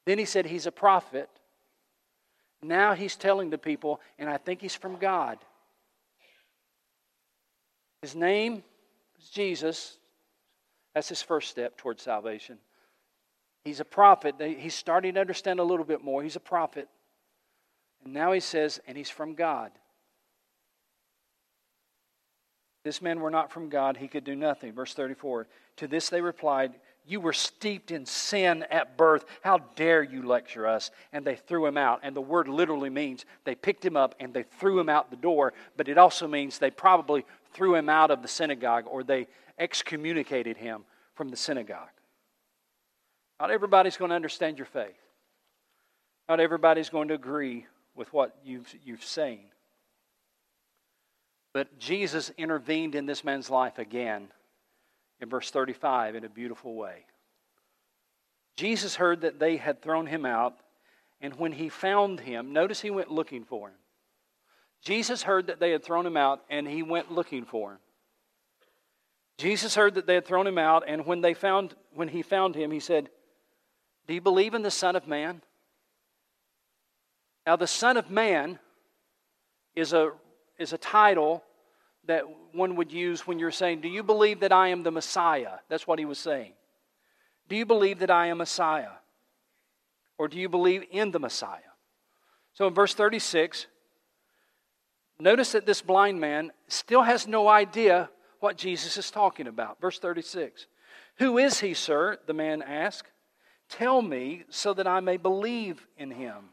Then 0.06 0.20
he 0.20 0.26
said, 0.26 0.46
He's 0.46 0.66
a 0.66 0.72
prophet. 0.72 1.30
Now 2.62 2.94
he's 2.94 3.16
telling 3.16 3.50
the 3.50 3.58
people, 3.58 4.02
and 4.20 4.30
I 4.30 4.38
think 4.38 4.62
he's 4.62 4.76
from 4.76 4.98
God. 4.98 5.38
His 8.02 8.16
name 8.16 8.64
Jesus. 9.34 9.98
That's 10.94 11.10
his 11.10 11.22
first 11.22 11.50
step 11.50 11.78
towards 11.78 12.02
salvation. 12.04 12.58
He's 13.64 13.80
a 13.80 13.86
prophet. 13.86 14.36
He's 14.40 14.76
starting 14.76 15.16
to 15.16 15.20
understand 15.20 15.60
a 15.60 15.64
little 15.64 15.86
bit 15.86 16.04
more. 16.04 16.24
He's 16.24 16.36
a 16.36 16.42
prophet. 16.42 16.88
And 18.04 18.14
now 18.14 18.32
he 18.32 18.40
says, 18.40 18.80
and 18.88 18.98
he's 18.98 19.10
from 19.10 19.36
God. 19.36 19.72
This 22.84 23.02
man 23.02 23.20
were 23.20 23.32
not 23.32 23.52
from 23.52 23.68
God, 23.68 23.98
he 23.98 24.08
could 24.08 24.24
do 24.24 24.36
nothing. 24.36 24.72
Verse 24.72 24.94
34 24.94 25.48
To 25.78 25.88
this 25.88 26.10
they 26.10 26.22
replied, 26.22 26.74
You 27.08 27.22
were 27.22 27.34
steeped 27.34 27.92
in 27.92 28.06
sin 28.06 28.66
at 28.70 28.98
birth. 28.98 29.24
How 29.42 29.60
dare 29.76 30.04
you 30.04 30.24
lecture 30.24 30.68
us? 30.68 30.92
And 31.14 31.24
they 31.24 31.38
threw 31.38 31.66
him 31.66 31.78
out. 31.78 32.02
And 32.04 32.14
the 32.14 32.22
word 32.22 32.50
literally 32.50 32.90
means 32.90 33.26
they 33.46 33.56
picked 33.56 33.86
him 33.86 33.96
up 33.96 34.14
and 34.20 34.34
they 34.34 34.44
threw 34.44 34.78
him 34.78 34.90
out 34.90 35.10
the 35.10 35.16
door, 35.16 35.54
but 35.78 35.88
it 35.88 35.98
also 35.98 36.28
means 36.28 36.60
they 36.60 36.70
probably 36.70 37.26
threw 37.54 37.76
him 37.76 37.88
out 37.88 38.12
of 38.12 38.22
the 38.22 38.28
synagogue 38.28 38.84
or 38.88 39.04
they 39.04 39.28
excommunicated 39.58 40.58
him 40.58 40.84
from 41.16 41.30
the 41.30 41.38
synagogue. 41.38 41.88
Not 43.40 43.52
everybody's 43.52 43.96
going 43.96 44.10
to 44.10 44.16
understand 44.16 44.58
your 44.58 44.66
faith. 44.66 45.00
Not 46.28 46.42
everybody's 46.42 46.90
going 46.90 47.08
to 47.08 47.14
agree 47.14 47.68
with 47.96 48.12
what 48.12 48.36
you've, 48.44 48.74
you've 48.84 49.04
seen. 49.04 49.46
But 51.54 51.80
Jesus 51.80 52.32
intervened 52.38 52.96
in 52.96 53.06
this 53.06 53.24
man's 53.24 53.50
life 53.50 53.80
again 53.80 54.28
in 55.22 55.30
verse 55.30 55.50
35 55.50 56.16
in 56.16 56.24
a 56.24 56.30
beautiful 56.30 56.76
way. 56.76 57.06
Jesus 58.56 58.96
heard 58.96 59.22
that 59.22 59.40
they 59.40 59.58
had 59.58 59.82
thrown 59.82 60.08
him 60.08 60.26
out, 60.26 60.56
and 61.22 61.36
when 61.36 61.52
he 61.52 61.70
found 61.70 62.20
him, 62.20 62.54
notice 62.54 62.82
he 62.82 62.90
went 62.90 63.12
looking 63.12 63.44
for 63.44 63.70
him. 63.70 63.76
Jesus 64.84 65.24
heard 65.24 65.48
that 65.48 65.60
they 65.60 65.72
had 65.72 65.84
thrown 65.84 66.06
him 66.06 66.18
out, 66.18 66.42
and 66.50 66.68
he 66.68 66.84
went 66.84 67.12
looking 67.12 67.46
for 67.46 67.74
him. 67.74 67.80
Jesus 69.38 69.76
heard 69.76 69.96
that 69.96 70.08
they 70.08 70.16
had 70.16 70.26
thrown 70.26 70.48
him 70.48 70.58
out, 70.58 70.84
and 70.88 71.06
when, 71.06 71.22
they 71.22 71.34
found, 71.34 71.76
when 71.94 72.08
he 72.08 72.24
found 72.24 72.56
him, 72.56 72.72
he 72.72 72.80
said, 72.80 73.10
Do 74.08 74.14
you 74.14 74.22
believe 74.22 74.56
in 74.56 74.64
the 74.64 74.72
Son 74.72 74.96
of 74.96 75.08
Man? 75.08 75.42
Now, 77.46 77.56
the 77.56 77.68
Son 77.68 77.98
of 77.98 78.10
Man 78.10 78.60
is 79.76 79.94
a, 79.94 80.12
is 80.58 80.74
a 80.74 80.78
title 80.78 81.44
that 82.08 82.24
one 82.54 82.76
would 82.76 82.92
use 82.92 83.28
when 83.28 83.40
you're 83.40 83.52
saying, 83.52 83.82
Do 83.82 83.88
you 83.88 84.04
believe 84.04 84.40
that 84.42 84.52
I 84.52 84.70
am 84.70 84.84
the 84.84 84.92
Messiah? 84.92 85.60
That's 85.70 85.88
what 85.88 86.00
he 86.00 86.06
was 86.06 86.20
saying. 86.20 86.54
Do 87.50 87.56
you 87.56 87.66
believe 87.66 88.00
that 88.00 88.12
I 88.12 88.28
am 88.28 88.40
Messiah? 88.40 88.92
Or 90.18 90.28
do 90.28 90.38
you 90.38 90.50
believe 90.50 90.84
in 90.92 91.12
the 91.12 91.20
Messiah? 91.20 91.60
So 92.54 92.68
in 92.68 92.74
verse 92.74 92.94
36, 92.94 93.68
Notice 95.20 95.54
that 95.54 95.66
this 95.66 95.82
blind 95.82 96.20
man 96.20 96.52
still 96.68 97.02
has 97.02 97.28
no 97.28 97.48
idea 97.48 98.10
what 98.40 98.58
Jesus 98.58 98.98
is 98.98 99.10
talking 99.10 99.48
about. 99.48 99.82
Verse 99.82 100.00
36 100.00 100.68
Who 101.18 101.38
is 101.38 101.60
he, 101.60 101.74
sir? 101.74 102.18
the 102.28 102.34
man 102.34 102.62
asked. 102.62 103.12
Tell 103.70 104.02
me 104.02 104.46
so 104.50 104.74
that 104.76 104.88
I 104.88 105.00
may 105.02 105.18
believe 105.18 105.86
in 105.98 106.12
him. 106.12 106.50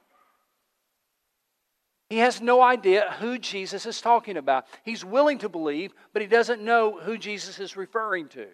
He 2.09 2.19
has 2.19 2.41
no 2.41 2.61
idea 2.63 3.15
who 3.19 3.39
Jesus 3.39 3.87
is 3.87 4.01
talking 4.01 4.37
about. 4.37 4.67
He's 4.85 5.05
willing 5.05 5.39
to 5.39 5.49
believe, 5.49 5.93
but 6.13 6.23
he 6.23 6.29
doesn't 6.29 6.63
know 6.63 6.99
who 7.01 7.17
Jesus 7.17 7.59
is 7.59 7.77
referring 7.77 8.29
to. 8.29 8.47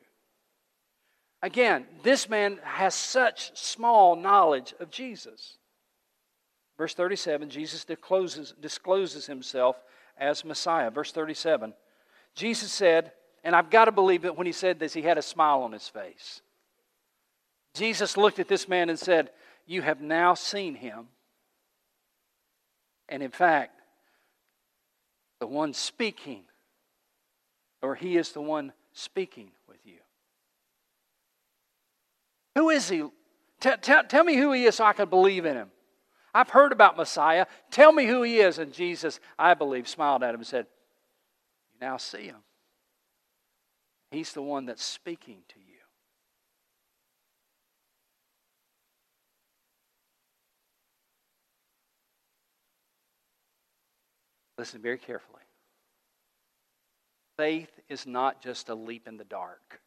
Again, 1.43 1.87
this 2.03 2.29
man 2.29 2.59
has 2.63 2.95
such 2.95 3.57
small 3.59 4.15
knowledge 4.15 4.75
of 4.79 4.91
Jesus. 4.91 5.59
Verse 6.79 6.95
37, 6.95 7.51
Jesus 7.51 7.85
discloses, 7.85 8.55
discloses 8.61 9.27
himself 9.27 9.77
as 10.19 10.45
Messiah. 10.45 10.91
Verse 10.91 11.13
37, 11.13 11.75
Jesus 12.35 12.71
said, 12.71 13.13
and 13.43 13.57
I've 13.57 13.71
got 13.71 13.87
to 13.87 13.93
believe 13.93 14.23
that 14.23 14.37
when 14.37 14.47
he 14.47 14.53
said 14.53 14.79
this, 14.79 14.93
he 14.93 15.03
had 15.03 15.19
a 15.19 15.23
smile 15.23 15.63
on 15.63 15.73
his 15.73 15.89
face. 15.89 16.43
Jesus 17.75 18.17
looked 18.17 18.39
at 18.39 18.49
this 18.49 18.69
man 18.69 18.91
and 18.91 18.99
said, 18.99 19.31
You 19.67 19.83
have 19.83 20.01
now 20.01 20.35
seen 20.35 20.75
him. 20.75 21.09
And 23.11 23.23
in 23.23 23.31
fact, 23.31 23.79
the 25.41 25.47
one 25.47 25.75
speaking, 25.75 26.45
or 27.83 27.97
he 27.97 28.17
is 28.17 28.33
the 28.33 28.41
one 28.41 28.73
speaking 28.93 29.51
with 29.69 29.85
you. 29.85 29.99
Who 32.55 32.71
is 32.71 32.89
he? 32.89 33.05
Tell 33.61 34.25
me 34.25 34.37
who 34.37 34.53
he 34.53 34.65
is 34.65 34.77
so 34.77 34.85
I 34.85 34.93
can 34.93 35.09
believe 35.09 35.45
in 35.45 35.57
him. 35.57 35.71
I've 36.33 36.51
heard 36.51 36.73
about 36.73 36.97
Messiah. 36.97 37.47
Tell 37.71 37.93
me 37.93 38.07
who 38.07 38.23
he 38.23 38.39
is. 38.39 38.59
And 38.59 38.73
Jesus, 38.73 39.19
I 39.39 39.55
believe, 39.55 39.89
smiled 39.89 40.23
at 40.23 40.31
him 40.35 40.41
and 40.41 40.47
said, 40.47 40.67
You 41.73 41.87
now 41.87 41.97
see 41.97 42.25
him. 42.25 42.37
He's 44.11 44.33
the 44.33 44.43
one 44.43 44.67
that's 44.67 44.85
speaking 44.85 45.39
to 45.49 45.59
you. 45.59 45.70
Listen 54.61 54.83
very 54.83 54.99
carefully. 54.99 55.41
Faith 57.39 57.71
is 57.89 58.07
not 58.07 58.43
just 58.43 58.69
a 58.69 58.75
leap 58.75 59.09
in 59.09 59.17
the 59.17 59.25
dark. 59.25 59.81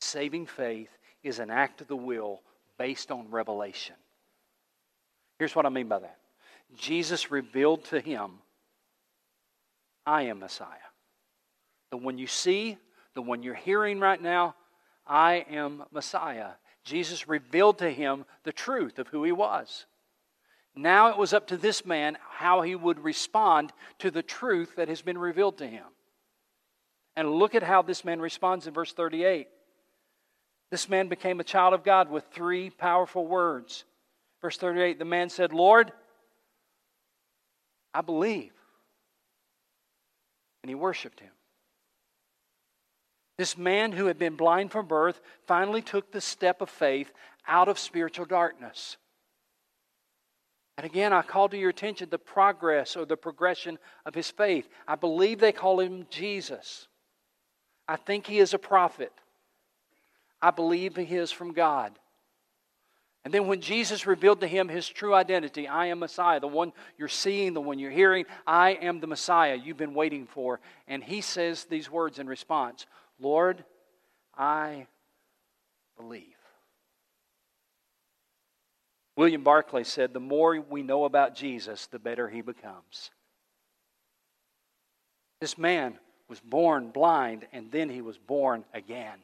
Saving 0.00 0.46
faith 0.46 0.88
is 1.22 1.38
an 1.38 1.50
act 1.50 1.82
of 1.82 1.88
the 1.88 1.94
will 1.94 2.40
based 2.78 3.10
on 3.10 3.30
revelation. 3.30 3.94
Here's 5.38 5.54
what 5.54 5.66
I 5.66 5.68
mean 5.68 5.86
by 5.86 5.98
that 5.98 6.16
Jesus 6.78 7.30
revealed 7.30 7.84
to 7.90 8.00
him, 8.00 8.38
I 10.06 10.22
am 10.22 10.38
Messiah. 10.38 10.88
The 11.90 11.98
one 11.98 12.16
you 12.16 12.26
see, 12.26 12.78
the 13.12 13.20
one 13.20 13.42
you're 13.42 13.52
hearing 13.52 14.00
right 14.00 14.22
now, 14.22 14.54
I 15.06 15.44
am 15.50 15.84
Messiah. 15.92 16.52
Jesus 16.84 17.28
revealed 17.28 17.76
to 17.80 17.90
him 17.90 18.24
the 18.44 18.52
truth 18.52 18.98
of 18.98 19.08
who 19.08 19.24
he 19.24 19.32
was. 19.32 19.84
Now 20.78 21.08
it 21.08 21.18
was 21.18 21.32
up 21.32 21.48
to 21.48 21.56
this 21.56 21.84
man 21.84 22.16
how 22.30 22.62
he 22.62 22.76
would 22.76 23.02
respond 23.02 23.72
to 23.98 24.12
the 24.12 24.22
truth 24.22 24.76
that 24.76 24.86
has 24.86 25.02
been 25.02 25.18
revealed 25.18 25.58
to 25.58 25.66
him. 25.66 25.82
And 27.16 27.34
look 27.34 27.56
at 27.56 27.64
how 27.64 27.82
this 27.82 28.04
man 28.04 28.20
responds 28.20 28.68
in 28.68 28.74
verse 28.74 28.92
38. 28.92 29.48
This 30.70 30.88
man 30.88 31.08
became 31.08 31.40
a 31.40 31.44
child 31.44 31.74
of 31.74 31.82
God 31.82 32.08
with 32.12 32.26
three 32.30 32.70
powerful 32.70 33.26
words. 33.26 33.84
Verse 34.40 34.56
38 34.56 35.00
the 35.00 35.04
man 35.04 35.30
said, 35.30 35.52
Lord, 35.52 35.90
I 37.92 38.00
believe. 38.00 38.52
And 40.62 40.70
he 40.70 40.76
worshiped 40.76 41.18
him. 41.18 41.32
This 43.36 43.58
man 43.58 43.90
who 43.90 44.06
had 44.06 44.18
been 44.18 44.36
blind 44.36 44.70
from 44.70 44.86
birth 44.86 45.20
finally 45.48 45.82
took 45.82 46.12
the 46.12 46.20
step 46.20 46.60
of 46.60 46.70
faith 46.70 47.12
out 47.48 47.66
of 47.66 47.80
spiritual 47.80 48.26
darkness. 48.26 48.96
And 50.78 50.86
again, 50.86 51.12
I 51.12 51.22
call 51.22 51.48
to 51.48 51.58
your 51.58 51.70
attention 51.70 52.08
the 52.08 52.18
progress 52.18 52.96
or 52.96 53.04
the 53.04 53.16
progression 53.16 53.80
of 54.06 54.14
his 54.14 54.30
faith. 54.30 54.68
I 54.86 54.94
believe 54.94 55.40
they 55.40 55.50
call 55.50 55.80
him 55.80 56.06
Jesus. 56.08 56.86
I 57.88 57.96
think 57.96 58.28
he 58.28 58.38
is 58.38 58.54
a 58.54 58.58
prophet. 58.58 59.12
I 60.40 60.52
believe 60.52 60.94
he 60.94 61.16
is 61.16 61.32
from 61.32 61.52
God. 61.52 61.98
And 63.24 63.34
then 63.34 63.48
when 63.48 63.60
Jesus 63.60 64.06
revealed 64.06 64.40
to 64.40 64.46
him 64.46 64.68
his 64.68 64.88
true 64.88 65.14
identity, 65.14 65.66
I 65.66 65.86
am 65.86 65.98
Messiah, 65.98 66.38
the 66.38 66.46
one 66.46 66.72
you're 66.96 67.08
seeing, 67.08 67.54
the 67.54 67.60
one 67.60 67.80
you're 67.80 67.90
hearing, 67.90 68.24
I 68.46 68.70
am 68.70 69.00
the 69.00 69.08
Messiah 69.08 69.56
you've 69.56 69.76
been 69.76 69.94
waiting 69.94 70.26
for. 70.26 70.60
And 70.86 71.02
he 71.02 71.22
says 71.22 71.64
these 71.64 71.90
words 71.90 72.20
in 72.20 72.28
response 72.28 72.86
Lord, 73.18 73.64
I 74.36 74.86
believe. 75.96 76.37
William 79.18 79.42
Barclay 79.42 79.82
said, 79.82 80.12
The 80.14 80.20
more 80.20 80.60
we 80.60 80.84
know 80.84 81.04
about 81.04 81.34
Jesus, 81.34 81.86
the 81.86 81.98
better 81.98 82.28
he 82.28 82.40
becomes. 82.40 83.10
This 85.40 85.58
man 85.58 85.98
was 86.28 86.38
born 86.38 86.90
blind, 86.90 87.44
and 87.52 87.68
then 87.72 87.90
he 87.90 88.00
was 88.00 88.16
born 88.16 88.64
again. 88.72 89.18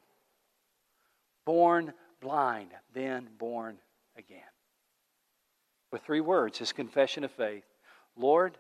Born 1.47 1.93
blind, 2.21 2.71
then 2.93 3.29
born 3.39 3.79
again. 4.19 4.41
With 5.93 6.03
three 6.03 6.21
words, 6.21 6.59
his 6.59 6.73
confession 6.73 7.23
of 7.23 7.31
faith 7.31 7.63
Lord, 8.17 8.59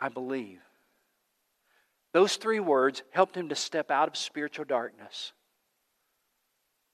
I 0.00 0.08
believe. 0.08 0.58
Those 2.12 2.34
three 2.34 2.58
words 2.58 3.04
helped 3.12 3.36
him 3.36 3.48
to 3.50 3.54
step 3.54 3.92
out 3.92 4.08
of 4.08 4.16
spiritual 4.16 4.64
darkness 4.64 5.32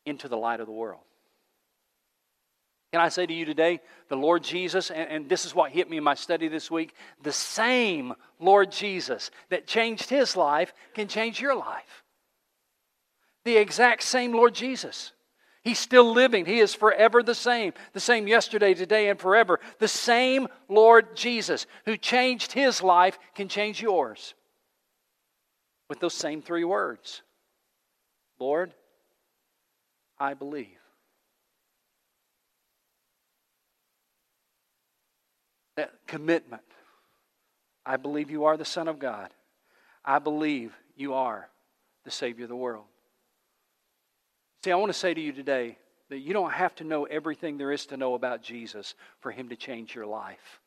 into 0.05 0.29
the 0.29 0.37
light 0.37 0.61
of 0.61 0.67
the 0.67 0.73
world. 0.73 1.01
Can 2.97 3.05
I 3.05 3.11
say 3.11 3.27
to 3.27 3.35
you 3.35 3.45
today, 3.45 3.81
the 4.09 4.17
Lord 4.17 4.43
Jesus, 4.43 4.91
and, 4.91 5.11
and, 5.11 5.29
this 5.29 5.45
is 5.45 5.55
what 5.55 5.71
hit 5.71 5.91
me 5.91 5.99
in 5.99 6.03
my 6.03 6.15
study 6.15 6.49
this 6.49 6.71
week 6.71 6.95
the 7.23 7.31
same 7.31 8.15
Lord 8.41 8.73
Jesus 8.73 9.31
that 9.51 9.67
changed 9.67 10.09
his 10.09 10.35
life 10.35 10.73
can 10.95 11.07
change 11.07 11.39
your 11.39 11.55
life. 11.55 12.05
The 13.45 13.59
exact 13.59 14.03
same 14.03 14.33
Lord 14.33 14.55
Jesus. 14.55 15.13
He's 15.63 15.79
still 15.79 16.11
living. 16.11 16.47
He 16.47 16.59
is 16.59 16.75
forever 16.75 17.23
the 17.23 17.35
same. 17.35 17.75
The 17.93 18.01
same 18.01 18.27
yesterday, 18.27 18.73
today, 18.73 19.11
and 19.11 19.21
forever. 19.21 19.61
The 19.79 19.89
same 19.89 20.49
Lord 20.67 21.15
Jesus 21.15 21.67
who 21.85 21.99
changed 21.99 22.53
his 22.53 22.83
life 22.83 23.19
can 23.35 23.49
change 23.49 23.83
yours. 23.83 24.33
With 25.91 26.01
those 26.01 26.15
same 26.15 26.41
three 26.41 26.65
words 26.65 27.21
Lord, 28.39 28.73
I 30.19 30.33
believe. 30.33 30.79
That 35.77 35.93
commitment. 36.07 36.63
I 37.85 37.97
believe 37.97 38.31
you 38.31 38.47
are 38.47 38.57
the 38.57 38.65
Son 38.65 38.89
of 38.89 38.99
God. 38.99 39.31
I 40.05 40.19
believe 40.19 40.75
you 40.97 41.15
are 41.15 41.49
the 42.05 42.11
Savior 42.11 42.45
of 42.45 42.49
the 42.49 42.57
world. 42.57 42.85
See, 44.65 44.73
I 44.73 44.77
want 44.77 44.93
to 44.93 44.99
say 44.99 45.15
to 45.15 45.21
you 45.21 45.33
today 45.33 45.79
that 46.09 46.19
you 46.19 46.33
don't 46.33 46.53
have 46.53 46.75
to 46.77 46.85
know 46.85 47.05
everything 47.05 47.59
there 47.59 47.73
is 47.73 47.87
to 47.87 47.97
know 47.97 48.15
about 48.15 48.43
Jesus 48.43 48.95
for 49.21 49.31
Him 49.31 49.49
to 49.51 49.57
change 49.57 49.95
your 49.95 50.07
life. 50.07 50.61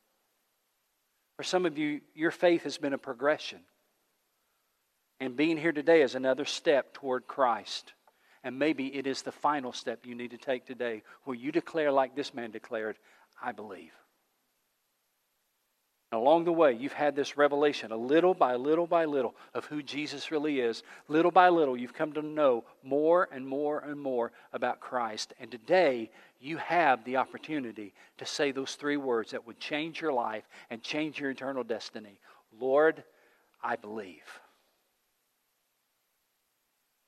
For 1.36 1.42
some 1.42 1.66
of 1.66 1.78
you, 1.78 2.00
your 2.14 2.30
faith 2.30 2.64
has 2.64 2.78
been 2.78 2.92
a 2.92 2.98
progression. 2.98 3.60
And 5.20 5.36
being 5.36 5.58
here 5.58 5.72
today 5.72 6.02
is 6.02 6.14
another 6.14 6.44
step 6.44 6.94
toward 6.94 7.26
Christ. 7.26 7.92
And 8.42 8.58
maybe 8.58 8.94
it 8.94 9.06
is 9.06 9.22
the 9.22 9.32
final 9.32 9.72
step 9.72 10.06
you 10.06 10.14
need 10.14 10.30
to 10.30 10.38
take 10.38 10.64
today 10.64 11.02
where 11.24 11.36
you 11.36 11.52
declare, 11.52 11.92
like 11.92 12.14
this 12.14 12.32
man 12.32 12.50
declared, 12.50 12.96
I 13.42 13.52
believe. 13.52 13.92
And 16.12 16.20
along 16.20 16.44
the 16.44 16.52
way, 16.52 16.72
you've 16.72 16.92
had 16.92 17.14
this 17.14 17.36
revelation, 17.36 17.92
a 17.92 17.96
little 17.96 18.34
by 18.34 18.56
little 18.56 18.86
by 18.86 19.04
little, 19.04 19.36
of 19.54 19.64
who 19.66 19.80
Jesus 19.80 20.32
really 20.32 20.58
is. 20.58 20.82
Little 21.06 21.30
by 21.30 21.48
little, 21.48 21.76
you've 21.76 21.94
come 21.94 22.12
to 22.14 22.22
know 22.22 22.64
more 22.82 23.28
and 23.30 23.46
more 23.46 23.78
and 23.80 24.00
more 24.00 24.32
about 24.52 24.80
Christ. 24.80 25.34
And 25.38 25.52
today, 25.52 26.10
you 26.40 26.56
have 26.56 27.04
the 27.04 27.16
opportunity 27.16 27.94
to 28.18 28.26
say 28.26 28.50
those 28.50 28.74
three 28.74 28.96
words 28.96 29.30
that 29.30 29.46
would 29.46 29.60
change 29.60 30.00
your 30.00 30.12
life 30.12 30.48
and 30.70 30.82
change 30.82 31.20
your 31.20 31.30
eternal 31.30 31.62
destiny 31.62 32.18
Lord, 32.58 33.04
I 33.62 33.76
believe. 33.76 34.40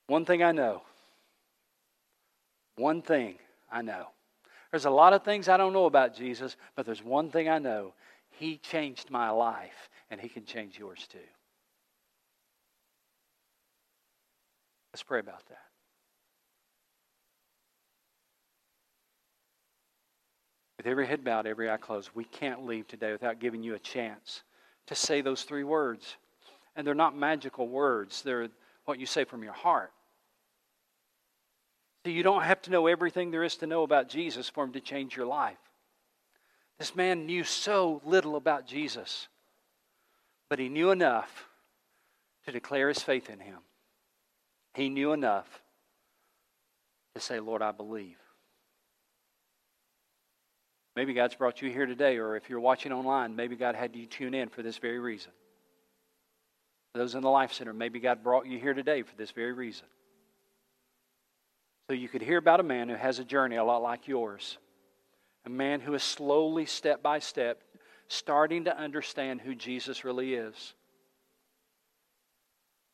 One 0.06 0.24
thing 0.24 0.44
I 0.44 0.52
know. 0.52 0.82
One 2.76 3.02
thing 3.02 3.34
I 3.70 3.82
know. 3.82 4.06
There's 4.70 4.84
a 4.84 4.90
lot 4.90 5.12
of 5.12 5.24
things 5.24 5.48
I 5.48 5.56
don't 5.56 5.72
know 5.72 5.86
about 5.86 6.14
Jesus, 6.14 6.56
but 6.76 6.86
there's 6.86 7.02
one 7.02 7.30
thing 7.30 7.48
I 7.48 7.58
know 7.58 7.94
he 8.38 8.57
changed 8.59 9.11
my 9.11 9.31
life, 9.31 9.90
and 10.11 10.21
He 10.21 10.29
can 10.29 10.45
change 10.45 10.79
yours 10.79 11.07
too. 11.11 11.18
Let's 14.92 15.03
pray 15.03 15.21
about 15.21 15.47
that. 15.49 15.59
With 20.77 20.87
every 20.87 21.07
head 21.07 21.25
bowed, 21.25 21.47
every 21.47 21.71
eye 21.71 21.77
closed, 21.77 22.11
we 22.14 22.25
can't 22.25 22.66
leave 22.66 22.88
today 22.88 23.12
without 23.12 23.38
giving 23.38 23.62
you 23.62 23.75
a 23.75 23.79
chance 23.79 24.42
to 24.87 24.95
say 24.95 25.21
those 25.21 25.45
three 25.45 25.64
words. 25.64 26.16
And 26.75 26.87
they're 26.87 26.95
not 26.95 27.16
magical 27.16 27.68
words, 27.68 28.23
they're 28.23 28.49
what 28.85 28.99
you 28.99 29.07
say 29.07 29.25
from 29.25 29.45
your 29.45 29.53
heart. 29.53 29.92
So 32.05 32.11
you 32.11 32.25
don't 32.25 32.42
have 32.42 32.61
to 32.62 32.71
know 32.71 32.88
everything 32.88 33.31
there 33.31 33.45
is 33.45 33.57
to 33.59 33.66
know 33.66 33.85
about 33.85 34.09
Jesus 34.09 34.49
for 34.49 34.64
him 34.64 34.73
to 34.73 34.81
change 34.81 35.16
your 35.16 35.27
life. 35.27 35.59
This 36.83 36.97
man 36.97 37.27
knew 37.27 37.45
so 37.45 38.03
little 38.05 38.35
about 38.35 38.66
Jesus, 38.66 39.29
but 40.51 40.59
he 40.59 40.68
knew 40.68 40.90
enough 40.90 41.47
to 42.45 42.51
declare 42.51 42.88
his 42.88 42.99
faith 42.99 43.31
in 43.31 43.38
him. 43.38 43.59
He 44.75 44.88
knew 44.88 45.12
enough 45.12 45.62
to 47.14 47.21
say, 47.21 47.38
Lord, 47.38 47.62
I 47.62 47.71
believe. 47.71 48.16
Maybe 50.97 51.14
God's 51.14 51.37
brought 51.37 51.62
you 51.62 51.71
here 51.71 51.87
today, 51.87 52.16
or 52.16 52.35
if 52.35 52.51
you're 52.51 52.59
watching 52.59 52.90
online, 52.90 53.37
maybe 53.37 53.55
God 53.55 53.77
had 53.77 53.95
you 53.95 54.07
tune 54.07 54.35
in 54.35 54.49
for 54.49 54.62
this 54.62 54.79
very 54.79 54.99
reason. 54.99 55.31
Those 56.95 57.14
in 57.14 57.23
the 57.23 57.31
Life 57.31 57.53
Center, 57.53 57.73
maybe 57.73 58.01
God 58.01 58.25
brought 58.25 58.47
you 58.49 58.59
here 58.59 58.75
today 58.75 59.03
for 59.03 59.14
this 59.14 59.31
very 59.31 59.53
reason. 59.53 59.87
So 61.88 61.95
you 61.95 62.09
could 62.09 62.23
hear 62.23 62.38
about 62.38 62.59
a 62.59 62.64
man 62.64 62.88
who 62.88 62.97
has 62.97 63.21
a 63.21 63.25
journey 63.25 63.55
a 63.55 63.62
lot 63.62 63.83
like 63.83 64.09
yours. 64.09 64.59
A 65.44 65.50
man 65.50 65.81
who 65.81 65.94
is 65.94 66.02
slowly, 66.02 66.66
step 66.66 67.02
by 67.02 67.18
step, 67.18 67.62
starting 68.09 68.64
to 68.64 68.78
understand 68.78 69.40
who 69.40 69.55
Jesus 69.55 70.05
really 70.05 70.35
is. 70.35 70.74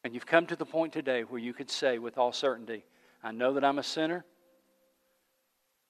And 0.04 0.14
you've 0.14 0.26
come 0.26 0.46
to 0.46 0.56
the 0.56 0.64
point 0.64 0.92
today 0.92 1.22
where 1.22 1.40
you 1.40 1.52
could 1.52 1.70
say 1.70 1.98
with 1.98 2.16
all 2.16 2.32
certainty, 2.32 2.84
I 3.22 3.32
know 3.32 3.54
that 3.54 3.64
I'm 3.64 3.78
a 3.78 3.82
sinner. 3.82 4.24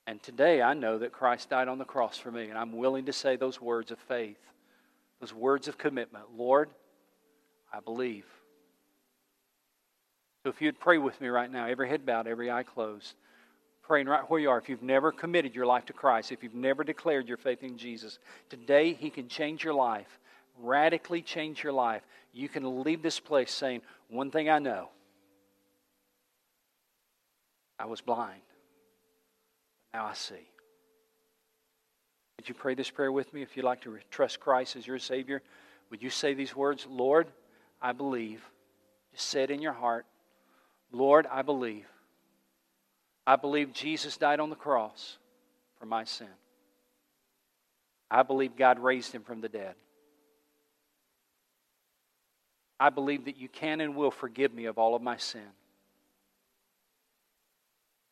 And 0.07 0.21
today 0.21 0.61
I 0.61 0.73
know 0.73 0.97
that 0.97 1.11
Christ 1.11 1.51
died 1.51 1.67
on 1.67 1.77
the 1.77 1.85
cross 1.85 2.17
for 2.17 2.31
me. 2.31 2.49
And 2.49 2.57
I'm 2.57 2.73
willing 2.73 3.05
to 3.05 3.13
say 3.13 3.35
those 3.35 3.61
words 3.61 3.91
of 3.91 3.99
faith, 3.99 4.39
those 5.21 5.33
words 5.33 5.67
of 5.67 5.77
commitment. 5.77 6.25
Lord, 6.35 6.71
I 7.71 7.79
believe. 7.79 8.25
So 10.43 10.49
if 10.49 10.61
you'd 10.61 10.79
pray 10.79 10.97
with 10.97 11.21
me 11.21 11.27
right 11.27 11.51
now, 11.51 11.67
every 11.67 11.87
head 11.87 12.05
bowed, 12.05 12.25
every 12.25 12.49
eye 12.49 12.63
closed, 12.63 13.13
praying 13.89 14.05
right 14.05 14.29
where 14.29 14.39
you 14.39 14.51
are. 14.51 14.59
If 14.59 14.69
you've 14.69 14.83
never 14.83 15.11
committed 15.11 15.55
your 15.55 15.65
life 15.65 15.87
to 15.87 15.93
Christ, 15.93 16.31
if 16.31 16.43
you've 16.43 16.53
never 16.53 16.83
declared 16.83 17.27
your 17.27 17.37
faith 17.37 17.63
in 17.63 17.75
Jesus, 17.75 18.19
today 18.47 18.93
He 18.93 19.09
can 19.09 19.27
change 19.27 19.63
your 19.63 19.73
life, 19.73 20.19
radically 20.61 21.23
change 21.23 21.63
your 21.63 21.73
life. 21.73 22.03
You 22.31 22.47
can 22.49 22.83
leave 22.83 23.01
this 23.01 23.19
place 23.19 23.51
saying, 23.51 23.81
One 24.07 24.29
thing 24.29 24.47
I 24.47 24.59
know 24.59 24.89
I 27.79 27.87
was 27.87 27.99
blind, 27.99 28.43
now 29.91 30.05
I 30.05 30.13
see. 30.13 30.35
Would 32.37 32.47
you 32.47 32.53
pray 32.53 32.75
this 32.75 32.91
prayer 32.91 33.11
with 33.11 33.33
me 33.33 33.41
if 33.41 33.57
you'd 33.57 33.65
like 33.65 33.81
to 33.81 33.97
trust 34.11 34.39
Christ 34.39 34.75
as 34.75 34.85
your 34.85 34.99
Savior? 34.99 35.41
Would 35.89 36.03
you 36.03 36.11
say 36.11 36.35
these 36.35 36.55
words, 36.55 36.85
Lord, 36.87 37.27
I 37.81 37.93
believe? 37.93 38.43
Just 39.13 39.25
say 39.25 39.41
it 39.41 39.49
in 39.49 39.63
your 39.63 39.73
heart. 39.73 40.05
Lord, 40.91 41.25
I 41.25 41.41
believe. 41.41 41.87
I 43.29 43.35
believe 43.35 43.73
Jesus 43.73 44.17
died 44.17 44.39
on 44.39 44.49
the 44.49 44.55
cross 44.55 45.19
for 45.79 45.85
my 45.85 46.03
sin. 46.03 46.33
I 48.09 48.23
believe 48.23 48.55
God 48.55 48.79
raised 48.79 49.11
him 49.11 49.21
from 49.21 49.39
the 49.39 49.47
dead. 49.47 49.75
I 52.79 52.89
believe 52.89 53.25
that 53.25 53.37
you 53.37 53.47
can 53.47 53.81
and 53.81 53.95
will 53.95 54.09
forgive 54.09 54.51
me 54.51 54.65
of 54.65 54.79
all 54.79 54.95
of 54.95 55.03
my 55.03 55.17
sin. 55.17 55.45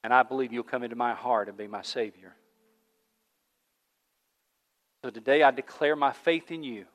And 0.04 0.14
I 0.14 0.22
believe 0.22 0.54
you'll 0.54 0.62
come 0.62 0.84
into 0.84 0.96
my 0.96 1.16
heart 1.16 1.50
and 1.50 1.58
be 1.58 1.66
my 1.66 1.82
Savior. 1.82 2.36
So 5.04 5.10
today 5.10 5.42
I 5.42 5.50
declare 5.50 5.96
my 5.96 6.12
faith 6.12 6.52
in 6.52 6.62
you. 6.62 6.86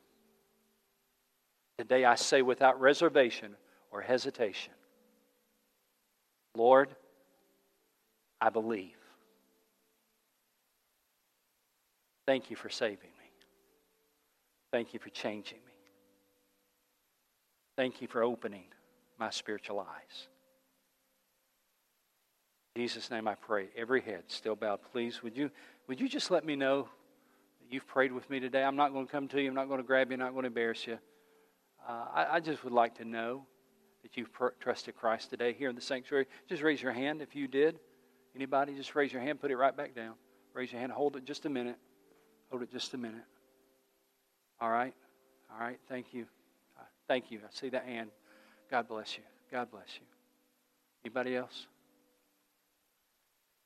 Today 1.76 2.04
I 2.04 2.14
say 2.14 2.40
without 2.40 2.80
reservation 2.80 3.56
or 3.90 4.00
hesitation 4.00 4.74
Lord, 6.54 6.94
I 8.42 8.50
believe. 8.50 8.96
Thank 12.26 12.50
you 12.50 12.56
for 12.56 12.68
saving 12.68 12.96
me. 12.96 13.30
Thank 14.72 14.92
you 14.92 14.98
for 14.98 15.10
changing 15.10 15.58
me. 15.58 15.72
Thank 17.76 18.02
you 18.02 18.08
for 18.08 18.24
opening 18.24 18.64
my 19.16 19.30
spiritual 19.30 19.78
eyes. 19.78 20.26
In 22.74 22.82
Jesus' 22.82 23.12
name 23.12 23.28
I 23.28 23.36
pray. 23.36 23.68
Every 23.76 24.00
head 24.00 24.24
still 24.26 24.56
bowed. 24.56 24.80
Please, 24.90 25.22
would 25.22 25.36
you, 25.36 25.48
would 25.86 26.00
you 26.00 26.08
just 26.08 26.32
let 26.32 26.44
me 26.44 26.56
know 26.56 26.88
that 27.60 27.72
you've 27.72 27.86
prayed 27.86 28.10
with 28.10 28.28
me 28.28 28.40
today? 28.40 28.64
I'm 28.64 28.76
not 28.76 28.92
going 28.92 29.06
to 29.06 29.12
come 29.12 29.28
to 29.28 29.40
you. 29.40 29.48
I'm 29.48 29.54
not 29.54 29.68
going 29.68 29.80
to 29.80 29.86
grab 29.86 30.10
you. 30.10 30.14
I'm 30.14 30.20
not 30.20 30.32
going 30.32 30.42
to 30.42 30.48
embarrass 30.48 30.84
you. 30.84 30.98
Uh, 31.88 32.06
I, 32.12 32.26
I 32.32 32.40
just 32.40 32.64
would 32.64 32.72
like 32.72 32.96
to 32.96 33.04
know 33.04 33.46
that 34.02 34.16
you've 34.16 34.30
trusted 34.58 34.96
Christ 34.96 35.30
today 35.30 35.52
here 35.52 35.68
in 35.68 35.76
the 35.76 35.80
sanctuary. 35.80 36.26
Just 36.48 36.62
raise 36.62 36.82
your 36.82 36.92
hand 36.92 37.22
if 37.22 37.36
you 37.36 37.46
did. 37.46 37.78
Anybody, 38.34 38.74
just 38.74 38.94
raise 38.94 39.12
your 39.12 39.22
hand, 39.22 39.40
put 39.40 39.50
it 39.50 39.56
right 39.56 39.76
back 39.76 39.94
down. 39.94 40.14
Raise 40.54 40.72
your 40.72 40.80
hand, 40.80 40.92
hold 40.92 41.16
it 41.16 41.24
just 41.24 41.44
a 41.46 41.50
minute. 41.50 41.76
Hold 42.50 42.62
it 42.62 42.70
just 42.70 42.94
a 42.94 42.98
minute. 42.98 43.24
All 44.60 44.70
right? 44.70 44.94
All 45.52 45.60
right, 45.60 45.78
thank 45.88 46.12
you. 46.12 46.26
Uh, 46.78 46.84
thank 47.08 47.30
you. 47.30 47.40
I 47.44 47.48
see 47.50 47.68
that 47.70 47.84
hand. 47.84 48.10
God 48.70 48.88
bless 48.88 49.16
you. 49.16 49.22
God 49.50 49.70
bless 49.70 49.86
you. 49.96 50.06
Anybody 51.04 51.36
else? 51.36 51.66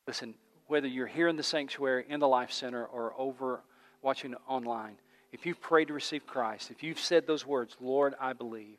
Listen, 0.06 0.34
whether 0.68 0.88
you're 0.88 1.06
here 1.06 1.28
in 1.28 1.36
the 1.36 1.42
sanctuary, 1.42 2.04
in 2.08 2.20
the 2.20 2.28
Life 2.28 2.50
Center, 2.50 2.84
or 2.84 3.12
over 3.18 3.60
watching 4.02 4.34
online, 4.48 4.96
if 5.32 5.46
you've 5.46 5.60
prayed 5.60 5.88
to 5.88 5.94
receive 5.94 6.26
Christ, 6.26 6.70
if 6.70 6.82
you've 6.82 6.98
said 6.98 7.26
those 7.26 7.46
words, 7.46 7.76
Lord, 7.80 8.14
I 8.20 8.32
believe, 8.32 8.78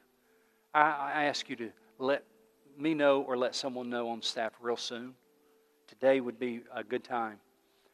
I, 0.73 0.82
I 1.13 1.23
ask 1.26 1.50
you 1.50 1.56
to 1.58 1.69
let 2.00 2.23
me 2.78 2.93
know 2.93 3.21
or 3.21 3.38
let 3.38 3.56
someone 3.56 3.89
know 3.89 4.10
on 4.10 4.21
staff 4.21 4.54
real 4.62 4.78
soon. 4.78 5.13
Today 5.88 6.19
would 6.19 6.39
be 6.39 6.62
a 6.73 6.84
good 6.84 7.04
time. 7.04 7.38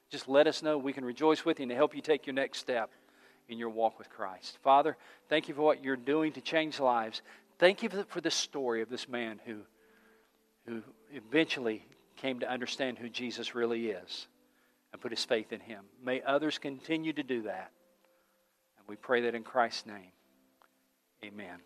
Just 0.10 0.28
let 0.28 0.48
us 0.48 0.62
know. 0.62 0.78
We 0.78 0.94
can 0.94 1.06
rejoice 1.06 1.46
with 1.46 1.60
you 1.60 1.64
and 1.64 1.72
help 1.72 1.96
you 1.96 2.02
take 2.02 2.28
your 2.28 2.34
next 2.34 2.60
step 2.60 2.92
in 3.50 3.58
your 3.58 3.70
walk 3.70 3.98
with 3.98 4.10
Christ. 4.10 4.58
Father, 4.64 4.98
thank 5.30 5.48
you 5.48 5.56
for 5.56 5.62
what 5.62 5.84
you're 5.84 5.96
doing 5.96 6.32
to 6.34 6.42
change 6.42 6.80
lives. 6.80 7.22
Thank 7.60 7.84
you 7.84 7.90
for 8.08 8.22
the 8.22 8.32
story 8.32 8.82
of 8.82 8.90
this 8.90 9.08
man 9.08 9.40
who, 9.46 9.58
who 10.68 10.82
eventually 11.14 11.86
came 12.16 12.40
to 12.40 12.50
understand 12.50 12.98
who 12.98 13.10
Jesus 13.10 13.56
really 13.56 13.90
is 13.90 14.28
and 14.92 15.02
put 15.02 15.12
his 15.12 15.26
faith 15.26 15.52
in 15.52 15.60
him. 15.60 15.84
May 16.04 16.22
others 16.22 16.58
continue 16.58 17.14
to 17.14 17.24
do 17.24 17.44
that. 17.44 17.72
And 18.78 18.88
we 18.88 18.96
pray 18.96 19.22
that 19.22 19.36
in 19.36 19.44
Christ's 19.44 19.86
name. 19.86 20.12
Amen. 21.24 21.60